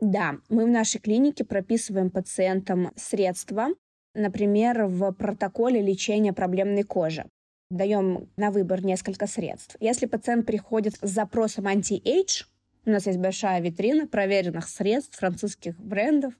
Да, 0.00 0.36
мы 0.48 0.64
в 0.64 0.68
нашей 0.68 1.00
клинике 1.00 1.44
прописываем 1.44 2.10
пациентам 2.10 2.90
средства, 2.96 3.68
например, 4.14 4.86
в 4.86 5.12
протоколе 5.12 5.80
лечения 5.80 6.32
проблемной 6.32 6.82
кожи. 6.82 7.24
Даем 7.70 8.28
на 8.36 8.50
выбор 8.50 8.84
несколько 8.84 9.26
средств. 9.26 9.76
Если 9.80 10.06
пациент 10.06 10.44
приходит 10.44 10.96
с 11.00 11.08
запросом 11.08 11.68
anti-age, 11.68 12.44
у 12.84 12.90
нас 12.90 13.06
есть 13.06 13.18
большая 13.18 13.60
витрина 13.60 14.06
проверенных 14.08 14.68
средств 14.68 15.18
французских 15.18 15.78
брендов, 15.78 16.34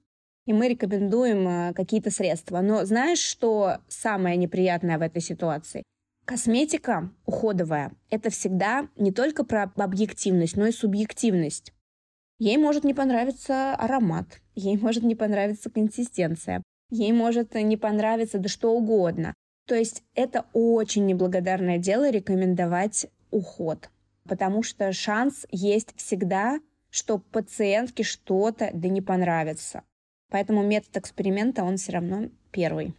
и 0.47 0.53
мы 0.53 0.69
рекомендуем 0.69 1.49
э, 1.49 1.73
какие-то 1.73 2.11
средства. 2.11 2.61
Но 2.61 2.85
знаешь, 2.85 3.21
что 3.21 3.79
самое 3.87 4.37
неприятное 4.37 4.99
в 4.99 5.03
этой 5.03 5.23
ситуации? 5.23 5.85
Косметика 6.25 7.11
уходовая— 7.27 7.93
это 8.11 8.31
всегда 8.31 8.89
не 8.97 9.11
только 9.11 9.45
про 9.45 9.73
объективность, 9.77 10.57
но 10.57 10.67
и 10.67 10.73
субъективность. 10.73 11.73
Ей 12.39 12.57
может 12.57 12.85
не 12.85 12.95
понравиться 12.95 13.75
аромат, 13.75 14.41
ей 14.55 14.77
может 14.77 15.03
не 15.03 15.15
понравиться 15.17 15.69
консистенция, 15.69 16.63
ей 16.91 17.13
может 17.13 17.55
не 17.55 17.77
понравиться 17.77 18.39
да 18.39 18.49
что 18.49 18.73
угодно. 18.73 19.35
То 19.67 19.75
есть 19.75 20.03
это 20.15 20.47
очень 20.53 21.07
неблагодарное 21.07 21.79
дело 21.79 22.11
рекомендовать 22.11 23.07
уход, 23.31 23.91
потому 24.29 24.63
что 24.63 24.93
шанс 24.93 25.47
есть 25.51 25.95
всегда, 25.97 26.61
что 26.91 27.19
пациентке 27.19 28.05
что-то 28.05 28.71
да 28.73 28.89
не 28.89 29.01
понравится. 29.01 29.83
Поэтому 30.31 30.63
метод 30.63 30.97
эксперимента, 30.97 31.65
он 31.65 31.77
все 31.77 31.93
равно 31.93 32.29
первый. 32.51 32.95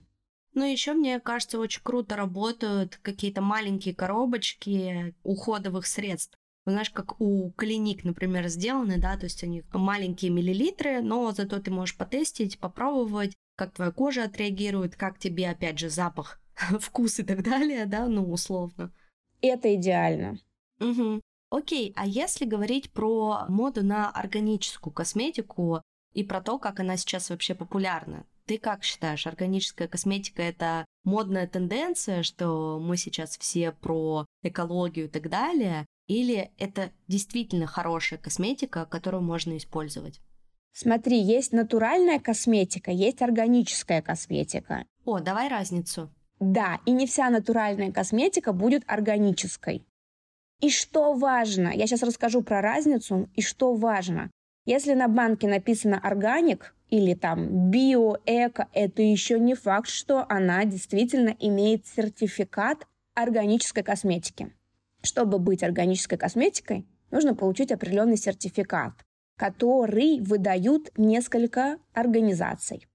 Ну, 0.53 0.69
еще, 0.69 0.93
мне 0.93 1.19
кажется, 1.19 1.59
очень 1.59 1.81
круто 1.81 2.15
работают 2.15 2.99
какие-то 3.01 3.41
маленькие 3.41 3.95
коробочки 3.95 5.15
уходовых 5.23 5.87
средств. 5.87 6.37
Знаешь, 6.65 6.91
как 6.91 7.19
у 7.19 7.51
клиник, 7.51 8.03
например, 8.03 8.47
сделаны, 8.47 8.97
да, 8.97 9.17
то 9.17 9.25
есть 9.25 9.43
они 9.43 9.63
маленькие 9.73 10.31
миллилитры, 10.31 11.01
но 11.01 11.31
зато 11.31 11.59
ты 11.59 11.71
можешь 11.71 11.97
потестить, 11.97 12.59
попробовать, 12.59 13.33
как 13.55 13.73
твоя 13.73 13.91
кожа 13.91 14.23
отреагирует, 14.23 14.95
как 14.95 15.19
тебе, 15.19 15.49
опять 15.49 15.79
же, 15.79 15.89
запах, 15.89 16.39
вкус 16.79 17.19
и 17.19 17.23
так 17.23 17.43
далее, 17.43 17.85
да, 17.85 18.07
ну, 18.07 18.31
условно. 18.31 18.93
Это 19.41 19.75
идеально. 19.75 20.39
Угу. 20.79 21.21
Окей, 21.49 21.93
а 21.95 22.07
если 22.07 22.45
говорить 22.45 22.91
про 22.91 23.45
моду 23.49 23.83
на 23.83 24.09
органическую 24.09 24.93
косметику 24.93 25.81
и 26.13 26.23
про 26.23 26.41
то, 26.41 26.57
как 26.59 26.79
она 26.79 26.95
сейчас 26.95 27.29
вообще 27.29 27.55
популярна, 27.55 28.25
Ты 28.45 28.57
как 28.57 28.83
считаешь, 28.83 29.25
органическая 29.25 29.87
косметика 29.87 30.41
это 30.41 30.85
модная 31.05 31.47
тенденция, 31.47 32.23
что 32.23 32.77
мы 32.79 32.97
сейчас 32.97 33.37
все 33.37 33.71
про 33.71 34.25
экологию 34.41 35.05
и 35.05 35.09
так 35.09 35.29
далее, 35.29 35.85
или 36.07 36.51
это 36.57 36.91
действительно 37.07 37.67
хорошая 37.67 38.19
косметика, 38.19 38.85
которую 38.85 39.23
можно 39.23 39.55
использовать? 39.55 40.19
Смотри, 40.73 41.21
есть 41.21 41.53
натуральная 41.53 42.19
косметика, 42.19 42.91
есть 42.91 43.21
органическая 43.21 44.01
косметика. 44.01 44.85
О, 45.05 45.19
давай 45.19 45.47
разницу. 45.47 46.11
Да, 46.39 46.81
и 46.85 46.91
не 46.91 47.07
вся 47.07 47.29
натуральная 47.29 47.91
косметика 47.91 48.51
будет 48.51 48.83
органической. 48.87 49.85
И 50.59 50.69
что 50.69 51.13
важно, 51.13 51.69
я 51.69 51.87
сейчас 51.87 52.03
расскажу 52.03 52.41
про 52.41 52.61
разницу, 52.61 53.29
и 53.35 53.41
что 53.41 53.73
важно. 53.75 54.31
Если 54.65 54.93
на 54.93 55.07
банке 55.07 55.47
написано 55.47 55.99
органик 55.99 56.73
или 56.93 57.15
там 57.15 57.71
био, 57.71 58.19
эко, 58.27 58.67
это 58.71 59.01
еще 59.01 59.39
не 59.39 59.55
факт, 59.55 59.89
что 59.89 60.27
она 60.29 60.63
действительно 60.63 61.35
имеет 61.39 61.87
сертификат 61.87 62.85
органической 63.15 63.81
косметики. 63.81 64.53
Чтобы 65.01 65.39
быть 65.39 65.63
органической 65.63 66.17
косметикой, 66.17 66.85
нужно 67.09 67.33
получить 67.33 67.71
определенный 67.71 68.15
сертификат, 68.15 68.93
который 69.39 70.19
выдают 70.19 70.91
несколько 70.95 71.79
организаций. 71.93 72.85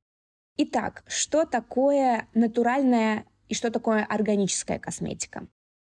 Итак, 0.57 1.03
что 1.09 1.45
такое 1.45 2.29
натуральная 2.35 3.25
и 3.49 3.55
что 3.55 3.73
такое 3.73 4.05
органическая 4.05 4.79
косметика? 4.79 5.49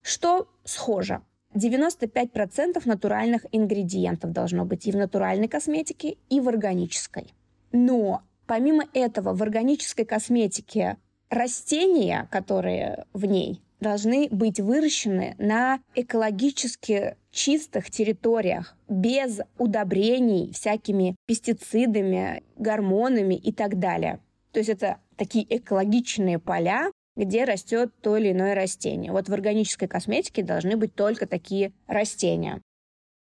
Что 0.02 0.48
схоже? 0.64 1.22
95% 1.54 2.82
натуральных 2.86 3.46
ингредиентов 3.52 4.32
должно 4.32 4.64
быть 4.64 4.88
и 4.88 4.94
в 4.94 4.96
натуральной 4.96 5.50
косметике, 5.50 6.16
и 6.30 6.40
в 6.40 6.48
органической. 6.48 7.34
Но 7.72 8.24
помимо 8.48 8.86
этого 8.94 9.34
в 9.34 9.42
органической 9.44 10.06
косметике 10.06 10.98
растения, 11.30 12.28
которые 12.32 13.06
в 13.14 13.26
ней, 13.26 13.62
должны 13.80 14.28
быть 14.30 14.60
выращены 14.60 15.36
на 15.38 15.80
экологически 15.96 17.16
чистых 17.32 17.90
территориях, 17.90 18.76
без 18.90 19.40
удобрений, 19.58 20.52
всякими 20.52 21.16
пестицидами, 21.28 22.44
гормонами 22.58 23.36
и 23.36 23.54
так 23.54 23.80
далее. 23.80 24.20
То 24.52 24.60
есть 24.60 24.70
это 24.70 24.98
такие 25.16 25.46
экологичные 25.58 26.40
поля, 26.40 26.92
где 27.16 27.44
растет 27.44 27.94
то 28.02 28.18
или 28.18 28.32
иное 28.32 28.56
растение. 28.56 29.12
Вот 29.12 29.30
в 29.30 29.34
органической 29.34 29.88
косметике 29.88 30.42
должны 30.44 30.76
быть 30.78 30.96
только 30.96 31.28
такие 31.28 31.74
растения. 31.88 32.62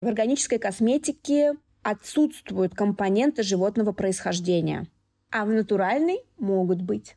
В 0.02 0.08
органической 0.08 0.58
косметике 0.58 1.54
отсутствуют 1.84 2.74
компоненты 2.76 3.44
животного 3.44 3.92
происхождения, 3.92 4.88
а 5.32 5.46
в 5.46 5.50
натуральной 5.50 6.20
могут 6.38 6.82
быть. 6.82 7.16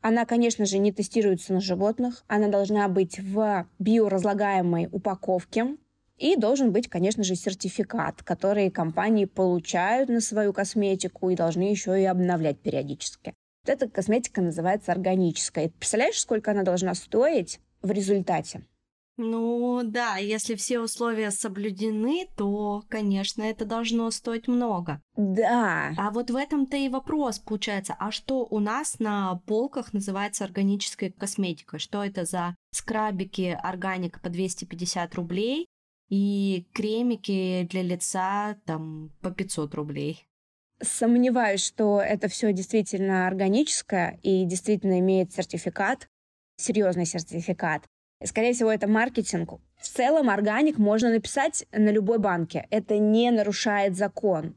Она, 0.00 0.24
конечно 0.24 0.66
же, 0.66 0.78
не 0.78 0.92
тестируется 0.92 1.52
на 1.52 1.60
животных, 1.60 2.24
она 2.28 2.48
должна 2.48 2.88
быть 2.88 3.18
в 3.18 3.66
биоразлагаемой 3.78 4.88
упаковке, 4.90 5.76
и 6.18 6.36
должен 6.36 6.72
быть, 6.72 6.88
конечно 6.88 7.22
же, 7.24 7.34
сертификат, 7.34 8.22
который 8.22 8.70
компании 8.70 9.26
получают 9.26 10.08
на 10.08 10.20
свою 10.20 10.52
косметику 10.52 11.30
и 11.30 11.36
должны 11.36 11.64
еще 11.64 12.00
и 12.00 12.04
обновлять 12.04 12.58
периодически. 12.58 13.34
Эта 13.66 13.88
косметика 13.88 14.40
называется 14.40 14.92
органическая. 14.92 15.68
Представляешь, 15.68 16.20
сколько 16.20 16.52
она 16.52 16.62
должна 16.62 16.94
стоить 16.94 17.60
в 17.82 17.90
результате? 17.90 18.62
Ну 19.18 19.80
да, 19.82 20.16
если 20.16 20.56
все 20.56 20.78
условия 20.78 21.30
соблюдены, 21.30 22.28
то, 22.36 22.84
конечно, 22.88 23.42
это 23.42 23.64
должно 23.64 24.10
стоить 24.10 24.46
много. 24.46 25.00
Да. 25.16 25.94
А 25.96 26.10
вот 26.10 26.30
в 26.30 26.36
этом-то 26.36 26.76
и 26.76 26.90
вопрос 26.90 27.38
получается. 27.38 27.96
А 27.98 28.10
что 28.10 28.46
у 28.50 28.58
нас 28.58 28.98
на 28.98 29.36
полках 29.46 29.94
называется 29.94 30.44
органической 30.44 31.10
косметикой? 31.10 31.78
Что 31.78 32.04
это 32.04 32.26
за 32.26 32.56
скрабики 32.72 33.58
органик 33.62 34.20
по 34.20 34.28
250 34.28 35.14
рублей 35.14 35.66
и 36.10 36.66
кремики 36.74 37.66
для 37.70 37.82
лица 37.82 38.56
там 38.66 39.12
по 39.22 39.30
500 39.30 39.74
рублей? 39.74 40.26
Сомневаюсь, 40.82 41.64
что 41.64 42.02
это 42.02 42.28
все 42.28 42.52
действительно 42.52 43.26
органическое 43.26 44.18
и 44.22 44.44
действительно 44.44 45.00
имеет 45.00 45.32
сертификат, 45.32 46.06
серьезный 46.58 47.06
сертификат. 47.06 47.86
Скорее 48.24 48.54
всего, 48.54 48.72
это 48.72 48.88
маркетинг. 48.88 49.60
В 49.76 49.86
целом, 49.86 50.30
органик 50.30 50.78
можно 50.78 51.10
написать 51.10 51.66
на 51.72 51.90
любой 51.90 52.18
банке. 52.18 52.66
Это 52.70 52.98
не 52.98 53.30
нарушает 53.30 53.96
закон. 53.96 54.54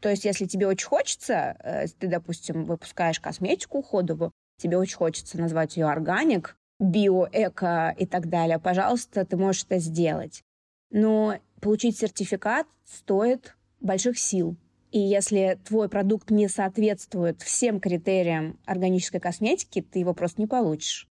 То 0.00 0.08
есть, 0.08 0.24
если 0.24 0.46
тебе 0.46 0.66
очень 0.66 0.86
хочется, 0.86 1.56
э, 1.62 1.86
ты, 1.98 2.06
допустим, 2.06 2.64
выпускаешь 2.64 3.20
косметику 3.20 3.78
уходовую, 3.78 4.32
тебе 4.58 4.78
очень 4.78 4.96
хочется 4.96 5.38
назвать 5.38 5.76
ее 5.76 5.86
органик, 5.86 6.56
био, 6.78 7.28
эко 7.32 7.94
и 7.98 8.06
так 8.06 8.28
далее, 8.28 8.58
пожалуйста, 8.58 9.24
ты 9.24 9.36
можешь 9.36 9.64
это 9.64 9.78
сделать. 9.78 10.42
Но 10.90 11.36
получить 11.60 11.98
сертификат 11.98 12.66
стоит 12.86 13.56
больших 13.80 14.18
сил. 14.18 14.56
И 14.90 14.98
если 14.98 15.58
твой 15.64 15.88
продукт 15.88 16.30
не 16.30 16.48
соответствует 16.48 17.42
всем 17.42 17.80
критериям 17.80 18.58
органической 18.64 19.20
косметики, 19.20 19.82
ты 19.82 20.00
его 20.00 20.14
просто 20.14 20.40
не 20.40 20.46
получишь. 20.48 21.09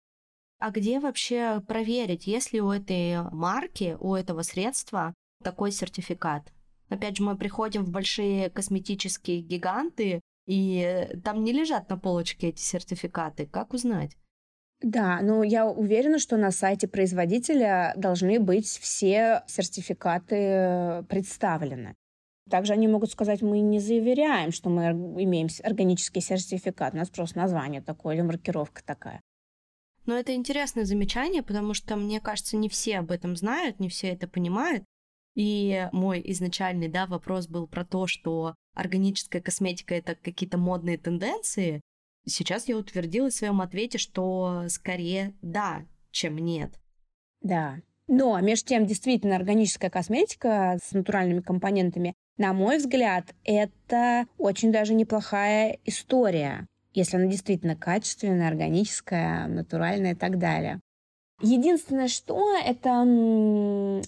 А 0.59 0.71
где 0.71 0.99
вообще 0.99 1.61
проверить, 1.67 2.25
есть 2.25 2.51
ли 2.51 2.61
у 2.61 2.71
этой 2.71 3.21
марки, 3.31 3.95
у 3.99 4.15
этого 4.15 4.41
средства 4.41 5.13
такой 5.43 5.71
сертификат? 5.71 6.51
Опять 6.89 7.17
же, 7.17 7.23
мы 7.23 7.37
приходим 7.37 7.83
в 7.83 7.91
большие 7.91 8.49
косметические 8.49 9.41
гиганты, 9.41 10.21
и 10.47 11.09
там 11.23 11.43
не 11.43 11.51
лежат 11.51 11.89
на 11.89 11.97
полочке 11.97 12.47
эти 12.47 12.61
сертификаты. 12.61 13.45
Как 13.45 13.73
узнать? 13.73 14.17
Да, 14.81 15.19
но 15.21 15.43
я 15.43 15.67
уверена, 15.67 16.19
что 16.19 16.37
на 16.37 16.51
сайте 16.51 16.87
производителя 16.87 17.93
должны 17.97 18.39
быть 18.39 18.67
все 18.67 19.43
сертификаты 19.47 21.03
представлены. 21.09 21.95
Также 22.49 22.73
они 22.73 22.87
могут 22.87 23.11
сказать, 23.11 23.41
мы 23.41 23.59
не 23.59 23.79
заверяем, 23.79 24.51
что 24.51 24.69
мы 24.69 24.91
имеем 25.23 25.49
органический 25.63 26.21
сертификат, 26.21 26.93
у 26.93 26.97
нас 26.97 27.09
просто 27.09 27.39
название 27.39 27.81
такое 27.81 28.15
или 28.15 28.21
маркировка 28.21 28.81
такая. 28.85 29.21
Но 30.07 30.17
это 30.17 30.33
интересное 30.33 30.85
замечание, 30.85 31.43
потому 31.43 31.73
что, 31.73 31.95
мне 31.95 32.19
кажется, 32.19 32.57
не 32.57 32.69
все 32.69 32.99
об 32.99 33.11
этом 33.11 33.35
знают, 33.35 33.79
не 33.79 33.89
все 33.89 34.07
это 34.07 34.27
понимают. 34.27 34.83
И 35.35 35.87
мой 35.91 36.21
изначальный 36.25 36.87
да, 36.87 37.05
вопрос 37.05 37.47
был 37.47 37.67
про 37.67 37.85
то, 37.85 38.07
что 38.07 38.55
органическая 38.73 39.41
косметика— 39.41 39.93
это 39.95 40.15
какие-то 40.15 40.57
модные 40.57 40.97
тенденции. 40.97 41.81
Сейчас 42.25 42.67
я 42.67 42.77
утвердила 42.77 43.29
в 43.29 43.33
своем 43.33 43.61
ответе, 43.61 43.99
что 43.99 44.63
скорее 44.69 45.35
да, 45.41 45.85
чем 46.09 46.37
нет. 46.37 46.79
Да. 47.41 47.81
Но, 48.07 48.39
между 48.39 48.69
тем, 48.69 48.85
действительно, 48.87 49.35
органическая 49.35 49.91
косметика 49.91 50.79
с 50.81 50.93
натуральными 50.93 51.41
компонентами 51.41 52.15
на 52.37 52.53
мой 52.53 52.77
взгляд, 52.77 53.33
это 53.43 54.27
очень 54.37 54.71
даже 54.71 54.93
неплохая 54.93 55.79
история, 55.85 56.67
если 56.97 57.17
она 57.17 57.27
действительно 57.27 57.75
качественная, 57.75 58.47
органическая, 58.47 59.47
натуральная 59.47 60.13
и 60.13 60.15
так 60.15 60.39
далее. 60.39 60.79
Единственное, 61.41 62.07
что 62.07 62.57
это 62.57 63.03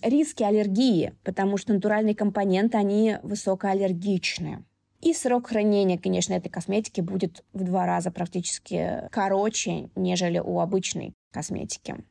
риски 0.01 0.41
аллергии, 0.41 1.13
потому 1.23 1.57
что 1.57 1.73
натуральные 1.73 2.15
компоненты, 2.15 2.77
они 2.77 3.17
высокоаллергичны. 3.21 4.65
И 5.01 5.13
срок 5.13 5.47
хранения, 5.47 5.97
конечно, 5.97 6.33
этой 6.33 6.49
косметики 6.49 7.01
будет 7.01 7.45
в 7.53 7.63
два 7.63 7.85
раза 7.85 8.11
практически 8.11 9.07
короче, 9.11 9.89
нежели 9.95 10.39
у 10.39 10.59
обычной 10.59 11.13
косметики. 11.31 12.03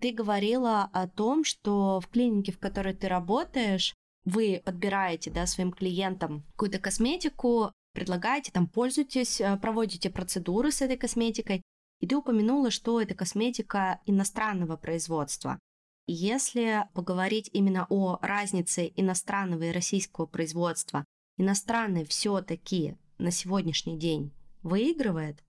Ты 0.00 0.12
говорила 0.12 0.88
о 0.92 1.08
том, 1.08 1.44
что 1.44 2.00
в 2.00 2.08
клинике, 2.08 2.52
в 2.52 2.58
которой 2.58 2.94
ты 2.94 3.08
работаешь, 3.08 3.94
вы 4.24 4.62
подбираете 4.64 5.30
да, 5.30 5.46
своим 5.46 5.72
клиентам 5.72 6.44
какую-то 6.52 6.78
косметику, 6.78 7.72
предлагаете, 7.92 8.52
там, 8.52 8.66
пользуйтесь, 8.66 9.40
э, 9.40 9.56
проводите 9.56 10.10
процедуры 10.10 10.70
с 10.70 10.82
этой 10.82 10.96
косметикой, 10.96 11.62
и 12.00 12.06
ты 12.06 12.16
упомянула, 12.16 12.70
что 12.70 13.00
это 13.00 13.14
косметика 13.14 14.00
иностранного 14.06 14.76
производства. 14.76 15.58
Если 16.06 16.84
поговорить 16.94 17.50
именно 17.52 17.86
о 17.88 18.18
разнице 18.20 18.92
иностранного 18.96 19.64
и 19.64 19.72
российского 19.72 20.26
производства, 20.26 21.04
иностранный 21.36 22.04
все-таки 22.04 22.96
на 23.18 23.30
сегодняшний 23.30 23.98
день 23.98 24.32
выигрывает? 24.62 25.44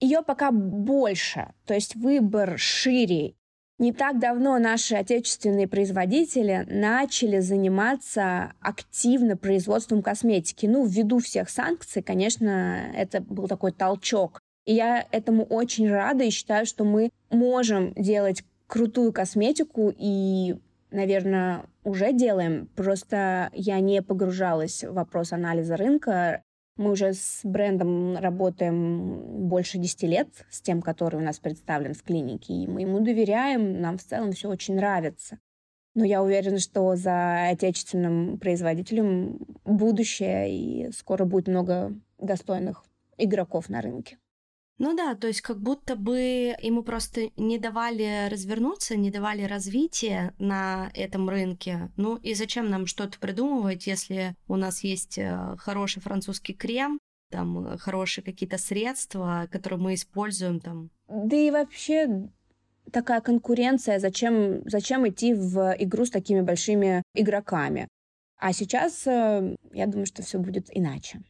Ее 0.00 0.22
пока 0.22 0.52
больше, 0.52 1.52
то 1.66 1.74
есть 1.74 1.96
выбор 1.96 2.58
шире 2.58 3.34
не 3.78 3.92
так 3.92 4.18
давно 4.18 4.58
наши 4.58 4.94
отечественные 4.94 5.68
производители 5.68 6.66
начали 6.68 7.40
заниматься 7.40 8.52
активно 8.60 9.36
производством 9.36 10.02
косметики. 10.02 10.66
Ну, 10.66 10.86
ввиду 10.86 11.18
всех 11.18 11.50
санкций, 11.50 12.02
конечно, 12.02 12.90
это 12.94 13.20
был 13.20 13.48
такой 13.48 13.72
толчок. 13.72 14.40
И 14.64 14.74
я 14.74 15.06
этому 15.12 15.44
очень 15.44 15.88
рада 15.88 16.24
и 16.24 16.30
считаю, 16.30 16.66
что 16.66 16.84
мы 16.84 17.10
можем 17.30 17.92
делать 17.94 18.42
крутую 18.66 19.12
косметику 19.12 19.92
и, 19.96 20.56
наверное, 20.90 21.64
уже 21.84 22.12
делаем. 22.12 22.68
Просто 22.74 23.50
я 23.52 23.78
не 23.80 24.02
погружалась 24.02 24.82
в 24.82 24.92
вопрос 24.94 25.32
анализа 25.32 25.76
рынка 25.76 26.42
Мы 26.76 26.90
уже 26.90 27.14
с 27.14 27.40
брендом 27.42 28.18
работаем 28.18 29.48
больше 29.48 29.78
10 29.78 30.02
лет, 30.02 30.28
с 30.50 30.60
тем, 30.60 30.82
который 30.82 31.16
у 31.16 31.24
нас 31.24 31.38
представлен 31.38 31.94
в 31.94 32.02
клинике, 32.02 32.52
и 32.52 32.66
мы 32.66 32.82
ему 32.82 33.00
доверяем, 33.00 33.80
нам 33.80 33.96
в 33.96 34.04
целом 34.04 34.32
все 34.32 34.50
очень 34.50 34.76
нравится. 34.76 35.38
Но 35.94 36.04
я 36.04 36.22
уверена, 36.22 36.58
что 36.58 36.94
за 36.94 37.48
отечественным 37.48 38.38
производителем 38.38 39.38
будущее, 39.64 40.54
и 40.54 40.92
скоро 40.92 41.24
будет 41.24 41.48
много 41.48 41.94
достойных 42.18 42.84
игроков 43.16 43.70
на 43.70 43.80
рынке. 43.80 44.18
Ну 44.78 44.94
да, 44.94 45.14
то 45.14 45.26
есть 45.26 45.40
как 45.40 45.58
будто 45.58 45.96
бы 45.96 46.54
ему 46.60 46.82
просто 46.82 47.30
не 47.36 47.58
давали 47.58 48.28
развернуться, 48.28 48.96
не 48.96 49.10
давали 49.10 49.42
развития 49.42 50.34
на 50.38 50.90
этом 50.92 51.30
рынке. 51.30 51.90
Ну 51.96 52.16
и 52.16 52.34
зачем 52.34 52.68
нам 52.68 52.86
что-то 52.86 53.18
придумывать, 53.18 53.86
если 53.86 54.36
у 54.48 54.56
нас 54.56 54.84
есть 54.84 55.16
э, 55.16 55.56
хороший 55.58 56.02
французский 56.02 56.52
крем, 56.52 56.98
там 57.30 57.66
э, 57.66 57.78
хорошие 57.78 58.22
какие-то 58.22 58.58
средства, 58.58 59.48
которые 59.50 59.80
мы 59.80 59.94
используем 59.94 60.60
там. 60.60 60.90
Да 61.08 61.36
и 61.36 61.50
вообще 61.50 62.28
такая 62.92 63.22
конкуренция, 63.22 63.98
зачем, 63.98 64.60
зачем 64.68 65.08
идти 65.08 65.32
в 65.32 65.74
игру 65.78 66.04
с 66.04 66.10
такими 66.10 66.42
большими 66.42 67.02
игроками. 67.14 67.88
А 68.38 68.52
сейчас, 68.52 69.06
э, 69.06 69.56
я 69.72 69.86
думаю, 69.86 70.04
что 70.04 70.22
все 70.22 70.38
будет 70.38 70.68
иначе. 70.70 71.22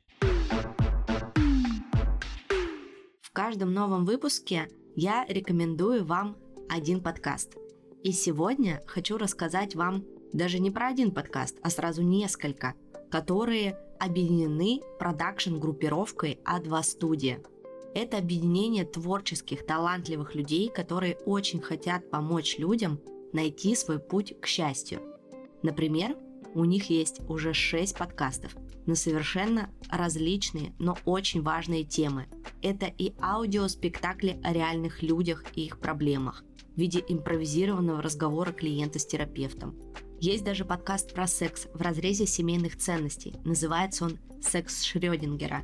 Каждом 3.37 3.75
новом 3.75 4.07
выпуске 4.07 4.71
я 4.95 5.27
рекомендую 5.29 6.07
вам 6.07 6.39
один 6.71 7.03
подкаст. 7.03 7.55
И 8.03 8.11
сегодня 8.13 8.83
хочу 8.87 9.19
рассказать 9.19 9.75
вам 9.75 10.07
даже 10.33 10.59
не 10.59 10.71
про 10.71 10.87
один 10.89 11.11
подкаст, 11.11 11.59
а 11.63 11.69
сразу 11.69 12.01
несколько, 12.01 12.73
которые 13.11 13.79
объединены 14.01 14.81
продакшн-группировкой 14.99 16.39
А2 16.47 16.83
Студия. 16.83 17.43
Это 17.95 18.17
объединение 18.17 18.87
творческих, 18.87 19.67
талантливых 19.67 20.35
людей, 20.35 20.71
которые 20.71 21.19
очень 21.27 21.61
хотят 21.61 22.09
помочь 22.09 22.57
людям 22.57 23.01
найти 23.35 23.75
свой 23.75 23.99
путь 23.99 24.35
к 24.41 24.47
счастью. 24.47 25.03
Например, 25.63 26.17
у 26.61 26.65
них 26.65 26.91
есть 26.91 27.21
уже 27.29 27.53
6 27.53 27.97
подкастов 27.97 28.57
на 28.87 28.95
совершенно 28.95 29.71
различные, 29.91 30.73
но 30.79 30.97
очень 31.05 31.43
важные 31.43 31.85
темы. 31.85 32.27
Это 32.63 32.87
и 32.87 33.13
аудиоспектакли 33.21 34.41
о 34.43 34.53
реальных 34.53 35.03
людях 35.03 35.45
и 35.55 35.67
их 35.67 35.79
проблемах 35.79 36.45
в 36.75 36.79
виде 36.79 37.05
импровизированного 37.07 38.01
разговора 38.01 38.53
клиента 38.53 38.99
с 38.99 39.07
терапевтом. 39.07 39.75
Есть 40.19 40.45
даже 40.45 40.65
подкаст 40.65 41.13
про 41.13 41.27
секс 41.27 41.67
в 41.75 41.83
разрезе 41.83 42.27
семейных 42.27 42.77
ценностей. 42.79 43.35
Называется 43.45 44.07
он 44.07 44.19
«Секс 44.41 44.83
Шрёдингера». 44.83 45.63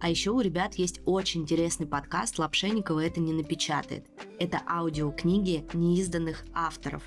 А 0.00 0.08
еще 0.08 0.30
у 0.30 0.40
ребят 0.40 0.76
есть 0.76 1.00
очень 1.06 1.42
интересный 1.42 1.86
подкаст 1.86 2.38
«Лапшенникова 2.38 3.04
это 3.04 3.20
не 3.20 3.32
напечатает». 3.32 4.06
Это 4.38 4.62
аудиокниги 4.68 5.66
неизданных 5.74 6.44
авторов. 6.54 7.02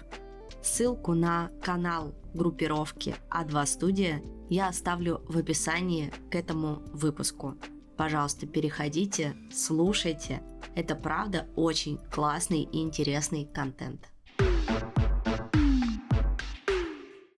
Ссылку 0.61 1.13
на 1.13 1.49
канал 1.61 2.13
группировки 2.33 3.15
А2 3.29 3.65
Студия 3.65 4.21
я 4.49 4.67
оставлю 4.67 5.21
в 5.27 5.37
описании 5.37 6.11
к 6.29 6.35
этому 6.35 6.81
выпуску. 6.93 7.55
Пожалуйста, 7.97 8.47
переходите, 8.47 9.35
слушайте. 9.51 10.41
Это 10.75 10.95
правда 10.95 11.47
очень 11.55 11.97
классный 12.11 12.63
и 12.63 12.81
интересный 12.81 13.45
контент. 13.45 14.11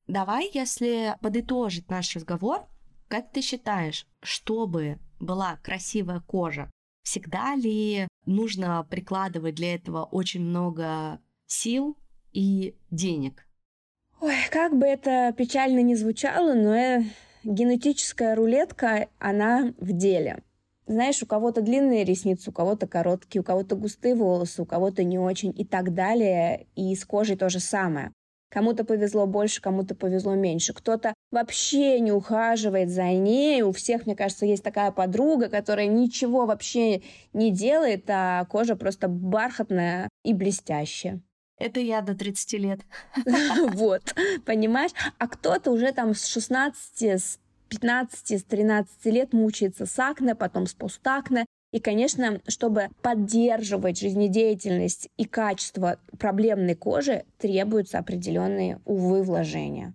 Давай, 0.08 0.49
если 0.53 1.17
подытожить 1.21 1.89
наш 1.89 2.15
разговор, 2.15 2.62
как 3.10 3.31
ты 3.31 3.41
считаешь, 3.41 4.08
чтобы 4.21 4.99
была 5.19 5.58
красивая 5.58 6.21
кожа, 6.21 6.71
всегда 7.03 7.55
ли 7.55 8.08
нужно 8.25 8.86
прикладывать 8.89 9.55
для 9.55 9.75
этого 9.75 10.03
очень 10.03 10.41
много 10.41 11.19
сил 11.47 11.97
и 12.31 12.75
денег? 12.91 13.44
Ой, 14.25 14.33
как 14.49 14.75
бы 14.75 14.88
это 14.88 15.31
печально 15.38 15.81
не 15.83 15.93
звучало, 15.93 16.55
но 16.55 16.73
э, 16.75 17.03
генетическая 17.43 18.33
рулетка, 18.33 19.07
она 19.19 19.71
в 19.77 19.91
деле. 19.91 20.41
Знаешь, 20.88 21.21
у 21.21 21.27
кого-то 21.27 21.61
длинные 21.61 22.03
ресницы, 22.03 22.49
у 22.49 22.51
кого-то 22.51 22.88
короткие, 22.88 23.41
у 23.41 23.43
кого-то 23.43 23.75
густые 23.75 24.15
волосы, 24.15 24.63
у 24.63 24.65
кого-то 24.65 25.03
не 25.03 25.19
очень 25.19 25.53
и 25.55 25.63
так 25.63 25.93
далее. 25.93 26.65
И 26.75 26.95
с 26.95 27.05
кожей 27.05 27.38
то 27.38 27.49
же 27.49 27.59
самое. 27.59 28.13
Кому-то 28.51 28.83
повезло 28.83 29.27
больше, 29.27 29.61
кому-то 29.61 29.93
повезло 29.93 30.33
меньше. 30.33 30.73
Кто-то 30.73 31.13
вообще 31.29 31.99
не 31.99 32.11
ухаживает 32.11 32.89
за 32.89 33.11
ней. 33.11 33.61
У 33.61 33.73
всех, 33.73 34.07
мне 34.07 34.15
кажется, 34.15 34.47
есть 34.47 34.63
такая 34.63 34.89
подруга, 34.89 35.49
которая 35.49 35.85
ничего 35.85 36.47
вообще 36.47 37.03
не 37.33 37.51
делает, 37.51 38.05
а 38.07 38.45
кожа 38.45 38.75
просто 38.75 39.07
бархатная 39.07 40.09
и 40.23 40.33
блестящая. 40.33 41.21
Это 41.57 41.79
я 41.79 42.01
до 42.01 42.15
30 42.15 42.53
лет. 42.53 42.81
Вот, 43.73 44.15
понимаешь? 44.45 44.91
А 45.17 45.27
кто-то 45.27 45.71
уже 45.71 45.91
там 45.91 46.13
с 46.13 46.25
16, 46.25 47.03
с 47.03 47.39
15, 47.69 48.39
с 48.39 48.43
13 48.43 49.05
лет 49.05 49.33
мучается 49.33 49.85
с 49.85 49.99
акне, 49.99 50.35
потом 50.35 50.67
с 50.67 50.73
постакне. 50.73 51.45
И, 51.71 51.79
конечно, 51.79 52.41
чтобы 52.47 52.89
поддерживать 53.01 53.99
жизнедеятельность 53.99 55.09
и 55.17 55.25
качество 55.25 55.99
проблемной 56.17 56.75
кожи, 56.75 57.25
требуются 57.37 57.99
определенные, 57.99 58.79
увы, 58.85 59.23
вложения. 59.23 59.93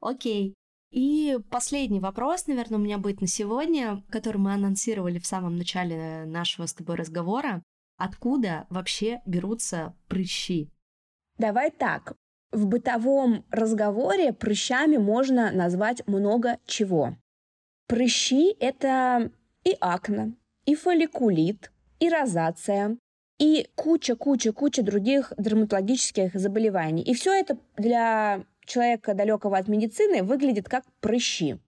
Окей. 0.00 0.54
И 0.90 1.38
последний 1.50 2.00
вопрос, 2.00 2.46
наверное, 2.46 2.78
у 2.78 2.82
меня 2.82 2.98
будет 2.98 3.20
на 3.20 3.26
сегодня, 3.26 4.02
который 4.10 4.38
мы 4.38 4.54
анонсировали 4.54 5.18
в 5.18 5.26
самом 5.26 5.56
начале 5.56 6.24
нашего 6.24 6.66
с 6.66 6.72
тобой 6.72 6.96
разговора. 6.96 7.62
Откуда 7.96 8.66
вообще 8.70 9.20
берутся 9.26 9.94
прыщи? 10.08 10.70
Давай 11.38 11.70
так. 11.70 12.14
В 12.52 12.66
бытовом 12.66 13.44
разговоре 13.50 14.32
прыщами 14.32 14.96
можно 14.96 15.50
назвать 15.50 16.06
много 16.06 16.58
чего. 16.66 17.16
Прыщи– 17.88 18.56
это 18.60 19.30
и 19.64 19.76
акне, 19.80 20.34
и 20.64 20.74
фолликулит, 20.74 21.72
и 21.98 22.08
розация, 22.08 22.96
и 23.38 23.68
куча-куча-куча 23.74 24.82
других 24.82 25.32
дерматологических 25.36 26.34
заболеваний. 26.34 27.02
И 27.02 27.14
все 27.14 27.32
это 27.32 27.58
для 27.76 28.44
человека 28.64 29.14
далекого 29.14 29.58
от 29.58 29.68
медицины 29.68 30.22
выглядит 30.22 30.68
как 30.68 30.84
прыщи. 31.00 31.58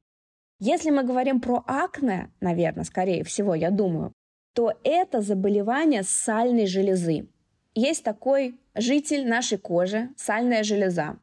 Если 0.59 0.91
мы 0.91 1.03
говорим 1.03 1.41
про 1.41 1.63
акне, 1.67 2.31
наверное, 2.41 2.85
скорее 2.85 3.25
всего, 3.25 3.55
я 3.55 3.71
думаю, 3.71 4.13
то 4.55 4.73
это 4.85 5.21
заболевание 5.21 6.03
сальной 6.03 6.67
железы. 6.67 7.29
Есть 7.77 8.05
такой 8.05 8.59
житель 8.75 9.29
нашей 9.29 9.59
кожи, 9.59 10.09
сальная 10.17 10.65
железа. 10.65 11.19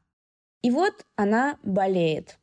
И 0.62 0.70
вот 0.70 0.94
она 1.16 1.58
болеет. 1.64 2.38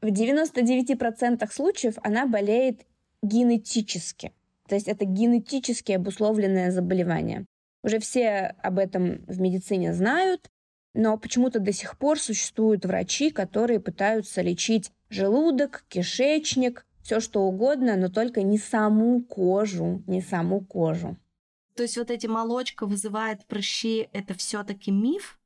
В 0.00 0.08
99% 0.08 1.48
случаев 1.52 1.94
она 2.02 2.26
болеет 2.26 2.84
генетически. 3.22 4.32
То 4.68 4.74
есть 4.74 4.88
это 4.88 5.04
генетически 5.04 5.92
обусловленное 5.92 6.72
заболевание. 6.72 7.46
Уже 7.84 8.00
все 8.00 8.56
об 8.60 8.80
этом 8.80 9.24
в 9.26 9.40
медицине 9.40 9.94
знают, 9.94 10.50
но 10.92 11.16
почему-то 11.16 11.60
до 11.60 11.72
сих 11.72 11.96
пор 11.96 12.18
существуют 12.18 12.84
врачи, 12.84 13.30
которые 13.30 13.78
пытаются 13.78 14.42
лечить 14.42 14.90
желудок, 15.10 15.84
кишечник, 15.88 16.84
все 17.02 17.20
что 17.20 17.42
угодно, 17.42 17.94
но 17.94 18.08
только 18.08 18.42
не 18.42 18.58
саму 18.58 19.22
кожу, 19.22 20.02
не 20.08 20.22
саму 20.22 20.60
кожу. 20.60 21.16
То 21.74 21.82
есть 21.82 21.96
вот 21.96 22.10
эти 22.10 22.26
молочка 22.26 22.86
вызывает 22.86 23.44
прыщи, 23.46 24.08
это 24.12 24.34
все-таки 24.34 24.90
миф? 24.90 25.38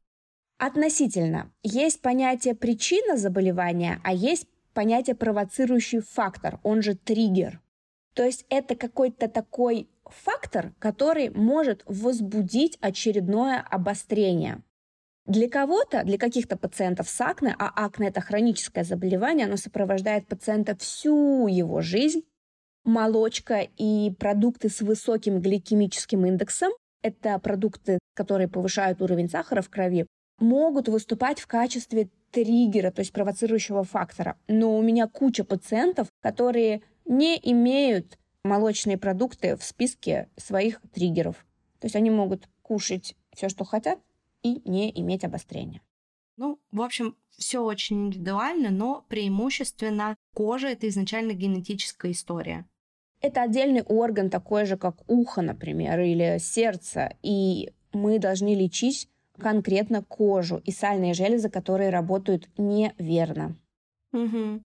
Относительно. 0.59 1.53
Есть 1.63 2.03
понятие 2.03 2.55
причина 2.55 3.17
заболевания, 3.17 4.01
а 4.05 4.13
есть 4.13 4.47
понятие 4.75 5.17
провоцирующий 5.17 6.01
фактор, 6.01 6.61
он 6.63 6.83
же 6.83 6.95
триггер. 6.95 7.61
То 8.15 8.25
есть 8.25 8.45
это 8.51 8.75
какой-то 8.75 9.29
такой 9.29 9.89
фактор, 10.05 10.75
который 10.79 11.31
может 11.31 11.83
возбудить 11.87 12.77
очередное 12.81 13.61
обострение. 13.61 14.63
Для 15.25 15.49
кого-то, 15.49 16.05
для 16.05 16.19
каких-то 16.19 16.57
пациентов 16.57 17.09
с 17.09 17.21
акне, 17.21 17.55
а 17.59 17.69
акне– 17.85 18.09
это 18.09 18.21
хроническое 18.21 18.83
заболевание, 18.83 19.47
оно 19.47 19.57
сопровождает 19.57 20.27
пациента 20.27 20.75
всю 20.77 21.47
его 21.47 21.81
жизнь, 21.81 22.25
молочка 22.89 23.61
и 23.77 24.11
продукты 24.19 24.71
с 24.71 24.81
высоким 24.81 25.41
гликемическим 25.41 26.25
индексом, 26.27 26.73
это 27.03 27.39
продукты, 27.39 27.99
которые 28.15 28.49
повышают 28.49 29.03
уровень 29.03 29.29
сахара 29.29 29.63
в 29.63 29.69
крови, 29.69 30.07
могут 30.41 30.89
выступать 30.89 31.39
в 31.39 31.47
качестве 31.47 32.09
триггера, 32.31 32.91
то 32.91 33.01
есть 33.01 33.13
провоцирующего 33.13 33.85
фактора. 33.85 34.37
Но 34.49 34.77
у 34.77 34.83
меня 34.83 35.07
куча 35.07 35.45
пациентов, 35.45 36.09
которые 36.23 36.83
не 37.05 37.39
имеют 37.43 38.19
молочные 38.43 38.99
продукты 38.99 39.57
в 39.57 39.63
списке 39.63 40.29
своих 40.37 40.81
триггеров. 40.93 41.37
То 41.81 41.87
есть 41.87 41.97
они 41.97 42.11
могут 42.11 42.49
кушать 42.63 43.15
все, 43.35 43.49
что 43.49 43.65
хотят, 43.65 43.99
и 44.43 44.63
не 44.69 44.91
иметь 45.01 45.25
обострения. 45.25 45.83
Ну, 46.37 46.61
в 46.71 46.81
общем, 46.81 47.17
все 47.37 47.61
очень 47.61 48.07
индивидуально, 48.07 48.71
но 48.71 49.05
преимущественно 49.09 50.17
кожа 50.35 50.69
это 50.69 50.89
изначально 50.89 51.33
генетическая 51.33 52.13
история. 52.13 52.65
Это 53.21 53.43
отдельный 53.43 53.83
орган, 53.83 54.31
такой 54.31 54.65
же, 54.65 54.77
как 54.77 54.97
ухо, 55.09 55.43
например, 55.43 56.01
или 56.01 56.39
сердце. 56.39 57.17
И 57.23 57.73
мы 57.93 58.19
должны 58.19 58.55
лечить 58.55 59.09
конкретно 59.39 60.03
кожу 60.03 60.59
и 60.59 60.71
сальные 60.71 61.15
железы, 61.15 61.49
которые 61.49 61.91
работают 61.91 62.49
неверно. 62.57 63.57
Угу. 64.13 64.63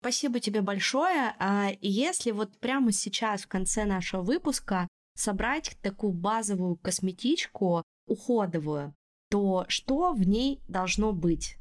Спасибо 0.00 0.40
тебе 0.40 0.62
большое. 0.62 1.34
А 1.38 1.70
если 1.80 2.30
вот 2.30 2.56
прямо 2.58 2.92
сейчас, 2.92 3.42
в 3.42 3.48
конце 3.48 3.84
нашего 3.84 4.22
выпуска, 4.22 4.86
собрать 5.14 5.76
такую 5.82 6.12
базовую 6.12 6.76
косметичку 6.76 7.82
уходовую, 8.06 8.94
то 9.30 9.64
что 9.68 10.12
в 10.12 10.22
ней 10.22 10.60
должно 10.68 11.12
быть? 11.12 11.56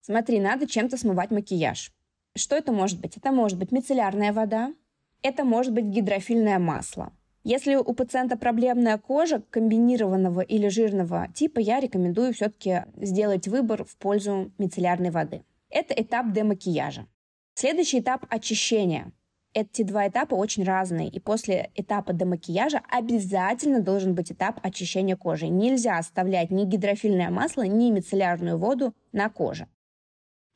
Смотри, 0.00 0.40
надо 0.40 0.66
чем-то 0.66 0.96
смывать 0.96 1.30
макияж. 1.30 1.92
Что 2.34 2.56
это 2.56 2.72
может 2.72 3.00
быть? 3.00 3.16
Это 3.16 3.30
может 3.30 3.58
быть 3.58 3.70
мицеллярная 3.70 4.32
вода, 4.32 4.74
это 5.22 5.44
может 5.44 5.72
быть 5.72 5.86
гидрофильное 5.86 6.58
масло. 6.58 7.12
Если 7.44 7.74
у 7.74 7.92
пациента 7.92 8.36
проблемная 8.36 8.98
кожа 8.98 9.42
комбинированного 9.50 10.42
или 10.42 10.68
жирного 10.68 11.28
типа, 11.34 11.58
я 11.58 11.80
рекомендую 11.80 12.32
все-таки 12.34 12.84
сделать 12.96 13.48
выбор 13.48 13.84
в 13.84 13.96
пользу 13.96 14.52
мицеллярной 14.58 15.10
воды. 15.10 15.42
Это 15.68 15.92
этап 15.94 16.32
демакияжа. 16.32 17.06
Следующий 17.54 17.98
этап 17.98 18.26
очищения. 18.28 19.12
Эти 19.54 19.82
два 19.82 20.08
этапа 20.08 20.34
очень 20.34 20.64
разные, 20.64 21.08
и 21.08 21.20
после 21.20 21.70
этапа 21.74 22.12
демакияжа 22.14 22.80
обязательно 22.88 23.80
должен 23.80 24.14
быть 24.14 24.32
этап 24.32 24.58
очищения 24.62 25.16
кожи. 25.16 25.48
Нельзя 25.48 25.98
оставлять 25.98 26.50
ни 26.50 26.64
гидрофильное 26.64 27.28
масло, 27.30 27.62
ни 27.62 27.90
мицеллярную 27.90 28.56
воду 28.56 28.94
на 29.12 29.28
коже. 29.28 29.66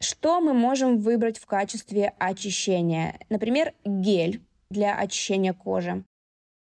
Что 0.00 0.40
мы 0.40 0.54
можем 0.54 0.98
выбрать 0.98 1.38
в 1.38 1.46
качестве 1.46 2.14
очищения? 2.18 3.18
Например, 3.28 3.74
гель 3.84 4.45
для 4.70 4.96
очищения 4.98 5.52
кожи. 5.52 6.04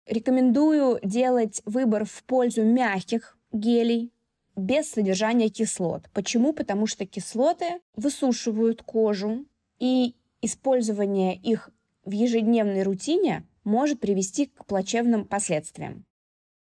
Рекомендую 0.06 1.00
делать 1.04 1.62
выбор 1.66 2.06
в 2.06 2.24
пользу 2.24 2.64
мягких 2.64 3.38
гелей 3.52 4.12
без 4.56 4.90
содержания 4.90 5.50
кислот. 5.50 6.10
Почему? 6.14 6.54
Потому 6.54 6.88
что 6.88 7.06
кислоты 7.06 7.82
высушивают 7.96 8.84
кожу, 8.84 9.46
и 9.80 10.16
использование 10.42 11.36
их 11.36 11.70
в 12.06 12.12
ежедневной 12.12 12.84
рутине 12.84 13.44
может 13.64 14.00
привести 14.00 14.48
к 14.48 14.66
плачевным 14.66 15.26
последствиям. 15.26 16.06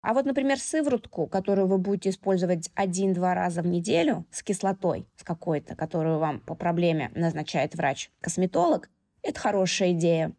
А 0.03 0.15
вот, 0.15 0.25
например, 0.25 0.59
сыворотку, 0.59 1.27
которую 1.27 1.67
вы 1.67 1.79
будете 1.79 2.11
использовать 2.11 2.71
один-два 2.75 3.35
раза 3.35 3.63
в 3.63 3.67
неделю 3.67 4.25
с 4.31 4.43
кислотой, 4.43 5.09
с 5.17 5.25
какой-то, 5.25 5.75
которую 5.75 6.19
вам 6.19 6.41
по 6.41 6.55
проблеме 6.55 7.11
назначает 7.15 7.75
врач-косметолог, 7.75 8.89
это 9.23 9.41
хорошая 9.41 9.93
идея. 9.93 10.33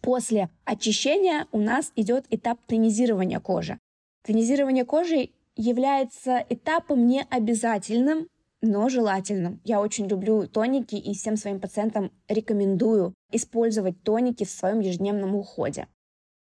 После 0.00 0.48
очищения 0.64 1.46
у 1.52 1.58
нас 1.58 1.92
идет 1.96 2.26
этап 2.30 2.60
тонизирования 2.66 3.40
кожи. 3.40 3.78
Тонизирование 4.24 4.84
кожи 4.84 5.30
является 5.56 6.44
этапом 6.48 7.06
необязательным, 7.06 8.28
но 8.60 8.88
желательным. 8.88 9.60
Я 9.64 9.80
очень 9.80 10.06
люблю 10.06 10.46
тоники 10.46 10.94
и 10.94 11.14
всем 11.14 11.36
своим 11.36 11.60
пациентам 11.60 12.12
рекомендую 12.28 13.14
использовать 13.32 14.02
тоники 14.02 14.44
в 14.44 14.50
своем 14.50 14.80
ежедневном 14.80 15.34
уходе. 15.34 15.88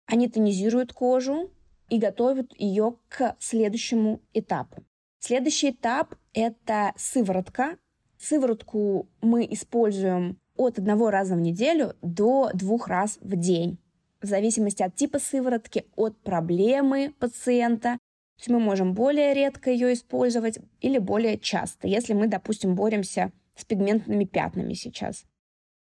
Они 0.05 0.27
тонизируют 0.27 0.93
кожу 0.93 1.51
и 1.89 1.99
готовят 1.99 2.53
ее 2.57 2.95
к 3.09 3.35
следующему 3.39 4.21
этапу. 4.33 4.83
Следующий 5.19 5.71
этап– 5.71 6.15
это 6.33 6.93
сыворотка. 6.95 7.77
Сыворотку 8.17 9.07
мы 9.21 9.45
используем 9.49 10.39
от 10.57 10.79
одного 10.79 11.09
раза 11.09 11.35
в 11.35 11.39
неделю 11.39 11.93
до 12.01 12.49
двух 12.53 12.87
раз 12.87 13.17
в 13.21 13.35
день. 13.35 13.77
В 14.21 14.25
зависимости 14.25 14.83
от 14.83 14.95
типа 14.95 15.19
сыворотки, 15.19 15.85
от 15.95 16.17
проблемы 16.21 17.13
пациента. 17.19 17.93
То 18.37 18.41
есть 18.41 18.49
мы 18.49 18.59
можем 18.59 18.93
более 18.93 19.33
редко 19.33 19.69
ее 19.69 19.93
использовать 19.93 20.59
или 20.81 20.97
более 20.97 21.37
часто, 21.37 21.87
если 21.87 22.13
мы, 22.13 22.27
допустим, 22.27 22.75
боремся 22.75 23.31
с 23.55 23.65
пигментными 23.65 24.25
пятнами 24.25 24.73
сейчас. 24.73 25.25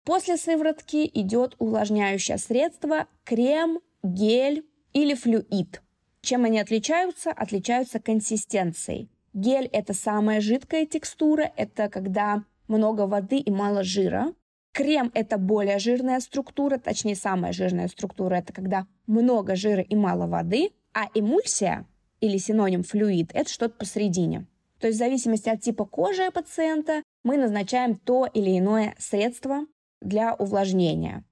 После 0.05 0.37
сыворотки 0.37 1.11
идет 1.13 1.55
увлажняющее 1.59 2.39
средство, 2.39 3.07
крем, 3.25 3.81
гель 4.03 4.65
или 4.93 5.15
флюид. 5.15 5.83
Чем 6.23 6.45
они 6.45 6.59
отличаются? 6.59 7.31
Отличаются 7.31 8.01
консистенцией. 8.01 9.11
Гель– 9.35 9.67
это 9.73 9.95
самая 9.95 10.41
жидкая 10.41 10.87
текстура, 10.87 11.53
это 11.57 11.89
когда 11.89 12.45
много 12.67 13.07
воды 13.07 13.39
и 13.39 13.51
мало 13.51 13.83
жира. 13.83 14.35
Крем– 14.79 15.11
это 15.15 15.39
более 15.39 15.81
жирная 15.81 16.21
структура, 16.21 16.79
точнее, 16.79 17.17
самая 17.17 17.53
жирная 17.53 17.89
структура– 17.89 18.37
это 18.37 18.53
когда 18.53 18.87
много 19.09 19.57
жира 19.57 19.83
и 19.83 19.97
мало 19.97 20.29
воды, 20.29 20.71
а 20.95 21.09
эмульсия 21.15 21.85
или 22.21 22.37
синоним 22.37 22.85
флюид– 22.85 23.33
это 23.35 23.51
что-то 23.51 23.75
посередине. 23.75 24.47
То 24.79 24.87
есть 24.87 24.97
в 24.97 25.01
зависимости 25.01 25.49
от 25.49 25.63
типа 25.63 25.85
кожи 25.85 26.31
пациента 26.31 27.03
мы 27.25 27.39
назначаем 27.39 27.97
то 27.97 28.27
или 28.27 28.57
иное 28.57 28.95
средство 29.01 29.67
для 30.01 30.37
увлажнения. 30.37 31.25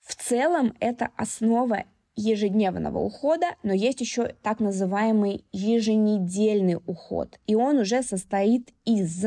В 0.00 0.14
целом 0.14 0.76
это 0.78 1.08
основа 1.16 1.86
ежедневного 2.14 3.00
ухода, 3.00 3.56
но 3.64 3.72
есть 3.72 4.02
еще 4.02 4.36
так 4.40 4.60
называемый 4.60 5.44
еженедельный 5.50 6.76
уход. 6.86 7.40
И 7.48 7.56
он 7.56 7.78
уже 7.78 8.04
состоит 8.04 8.72
из 8.84 9.24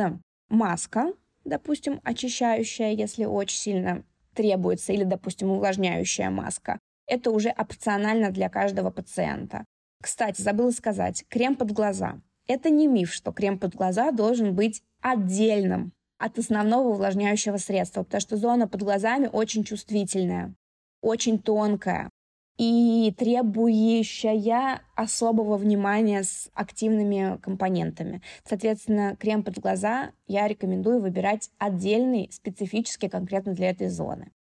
маска, 0.47 1.11
допустим, 1.47 2.01
очищающая, 2.03 2.91
если 2.91 3.25
очень 3.25 3.57
сильно 3.57 4.03
требуется, 4.35 4.93
или, 4.93 5.03
допустим, 5.03 5.49
увлажняющая 5.49 6.29
маска. 6.29 6.79
Это 7.07 7.31
уже 7.31 7.49
опционально 7.49 8.31
для 8.31 8.49
каждого 8.49 8.91
пациента. 8.91 9.65
Кстати, 10.01 10.41
забыла 10.41 10.71
сказать, 10.71 11.25
крем 11.29 11.55
под 11.55 11.71
глаза. 11.71 12.21
Это 12.47 12.69
не 12.69 12.87
миф, 12.87 13.11
что 13.11 13.31
крем 13.31 13.57
под 13.57 13.75
глаза 13.75 14.11
должен 14.11 14.53
быть 14.53 14.83
отдельным 15.01 15.93
от 16.19 16.37
основного 16.37 16.89
увлажняющего 16.89 17.57
средства, 17.57 18.03
потому 18.03 18.21
что 18.21 18.37
зона 18.37 18.67
под 18.67 18.83
глазами 18.83 19.29
очень 19.31 19.63
чувствительная, 19.63 20.53
очень 21.01 21.39
тонкая 21.39 22.09
и 22.57 23.13
требующая 23.17 24.81
особого 24.95 25.57
внимания 25.57 26.23
с 26.23 26.49
активными 26.53 27.37
компонентами. 27.41 28.21
Соответственно, 28.43 29.15
крем 29.15 29.43
под 29.43 29.59
глаза 29.59 30.11
я 30.27 30.47
рекомендую 30.47 30.99
выбирать 30.99 31.51
отдельный, 31.59 32.29
специфический 32.31 33.09
конкретно 33.09 33.53
для 33.53 33.69
этой 33.69 33.89
зоны. 33.89 34.31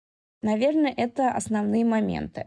Наверное, 0.42 0.92
это 0.96 1.30
основные 1.30 1.84
моменты. 1.84 2.46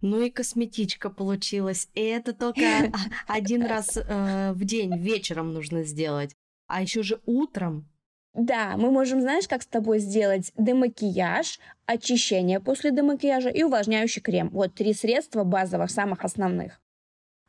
Ну 0.00 0.22
и 0.22 0.30
косметичка 0.30 1.10
получилась. 1.10 1.88
И 1.94 2.00
это 2.00 2.32
только 2.32 2.92
один 3.26 3.64
раз 3.64 3.96
э, 3.96 4.52
в 4.52 4.64
день 4.64 4.96
вечером 4.98 5.52
нужно 5.52 5.84
сделать. 5.84 6.34
А 6.66 6.82
еще 6.82 7.02
же 7.02 7.20
утром 7.26 7.88
да, 8.34 8.76
мы 8.76 8.90
можем, 8.90 9.20
знаешь, 9.20 9.48
как 9.48 9.62
с 9.62 9.66
тобой 9.66 9.98
сделать 9.98 10.52
демакияж, 10.56 11.58
очищение 11.86 12.60
после 12.60 12.90
демакияжа 12.90 13.48
и 13.48 13.62
увлажняющий 13.62 14.22
крем. 14.22 14.50
Вот 14.50 14.74
три 14.74 14.94
средства 14.94 15.44
базовых, 15.44 15.90
самых 15.90 16.24
основных. 16.24 16.80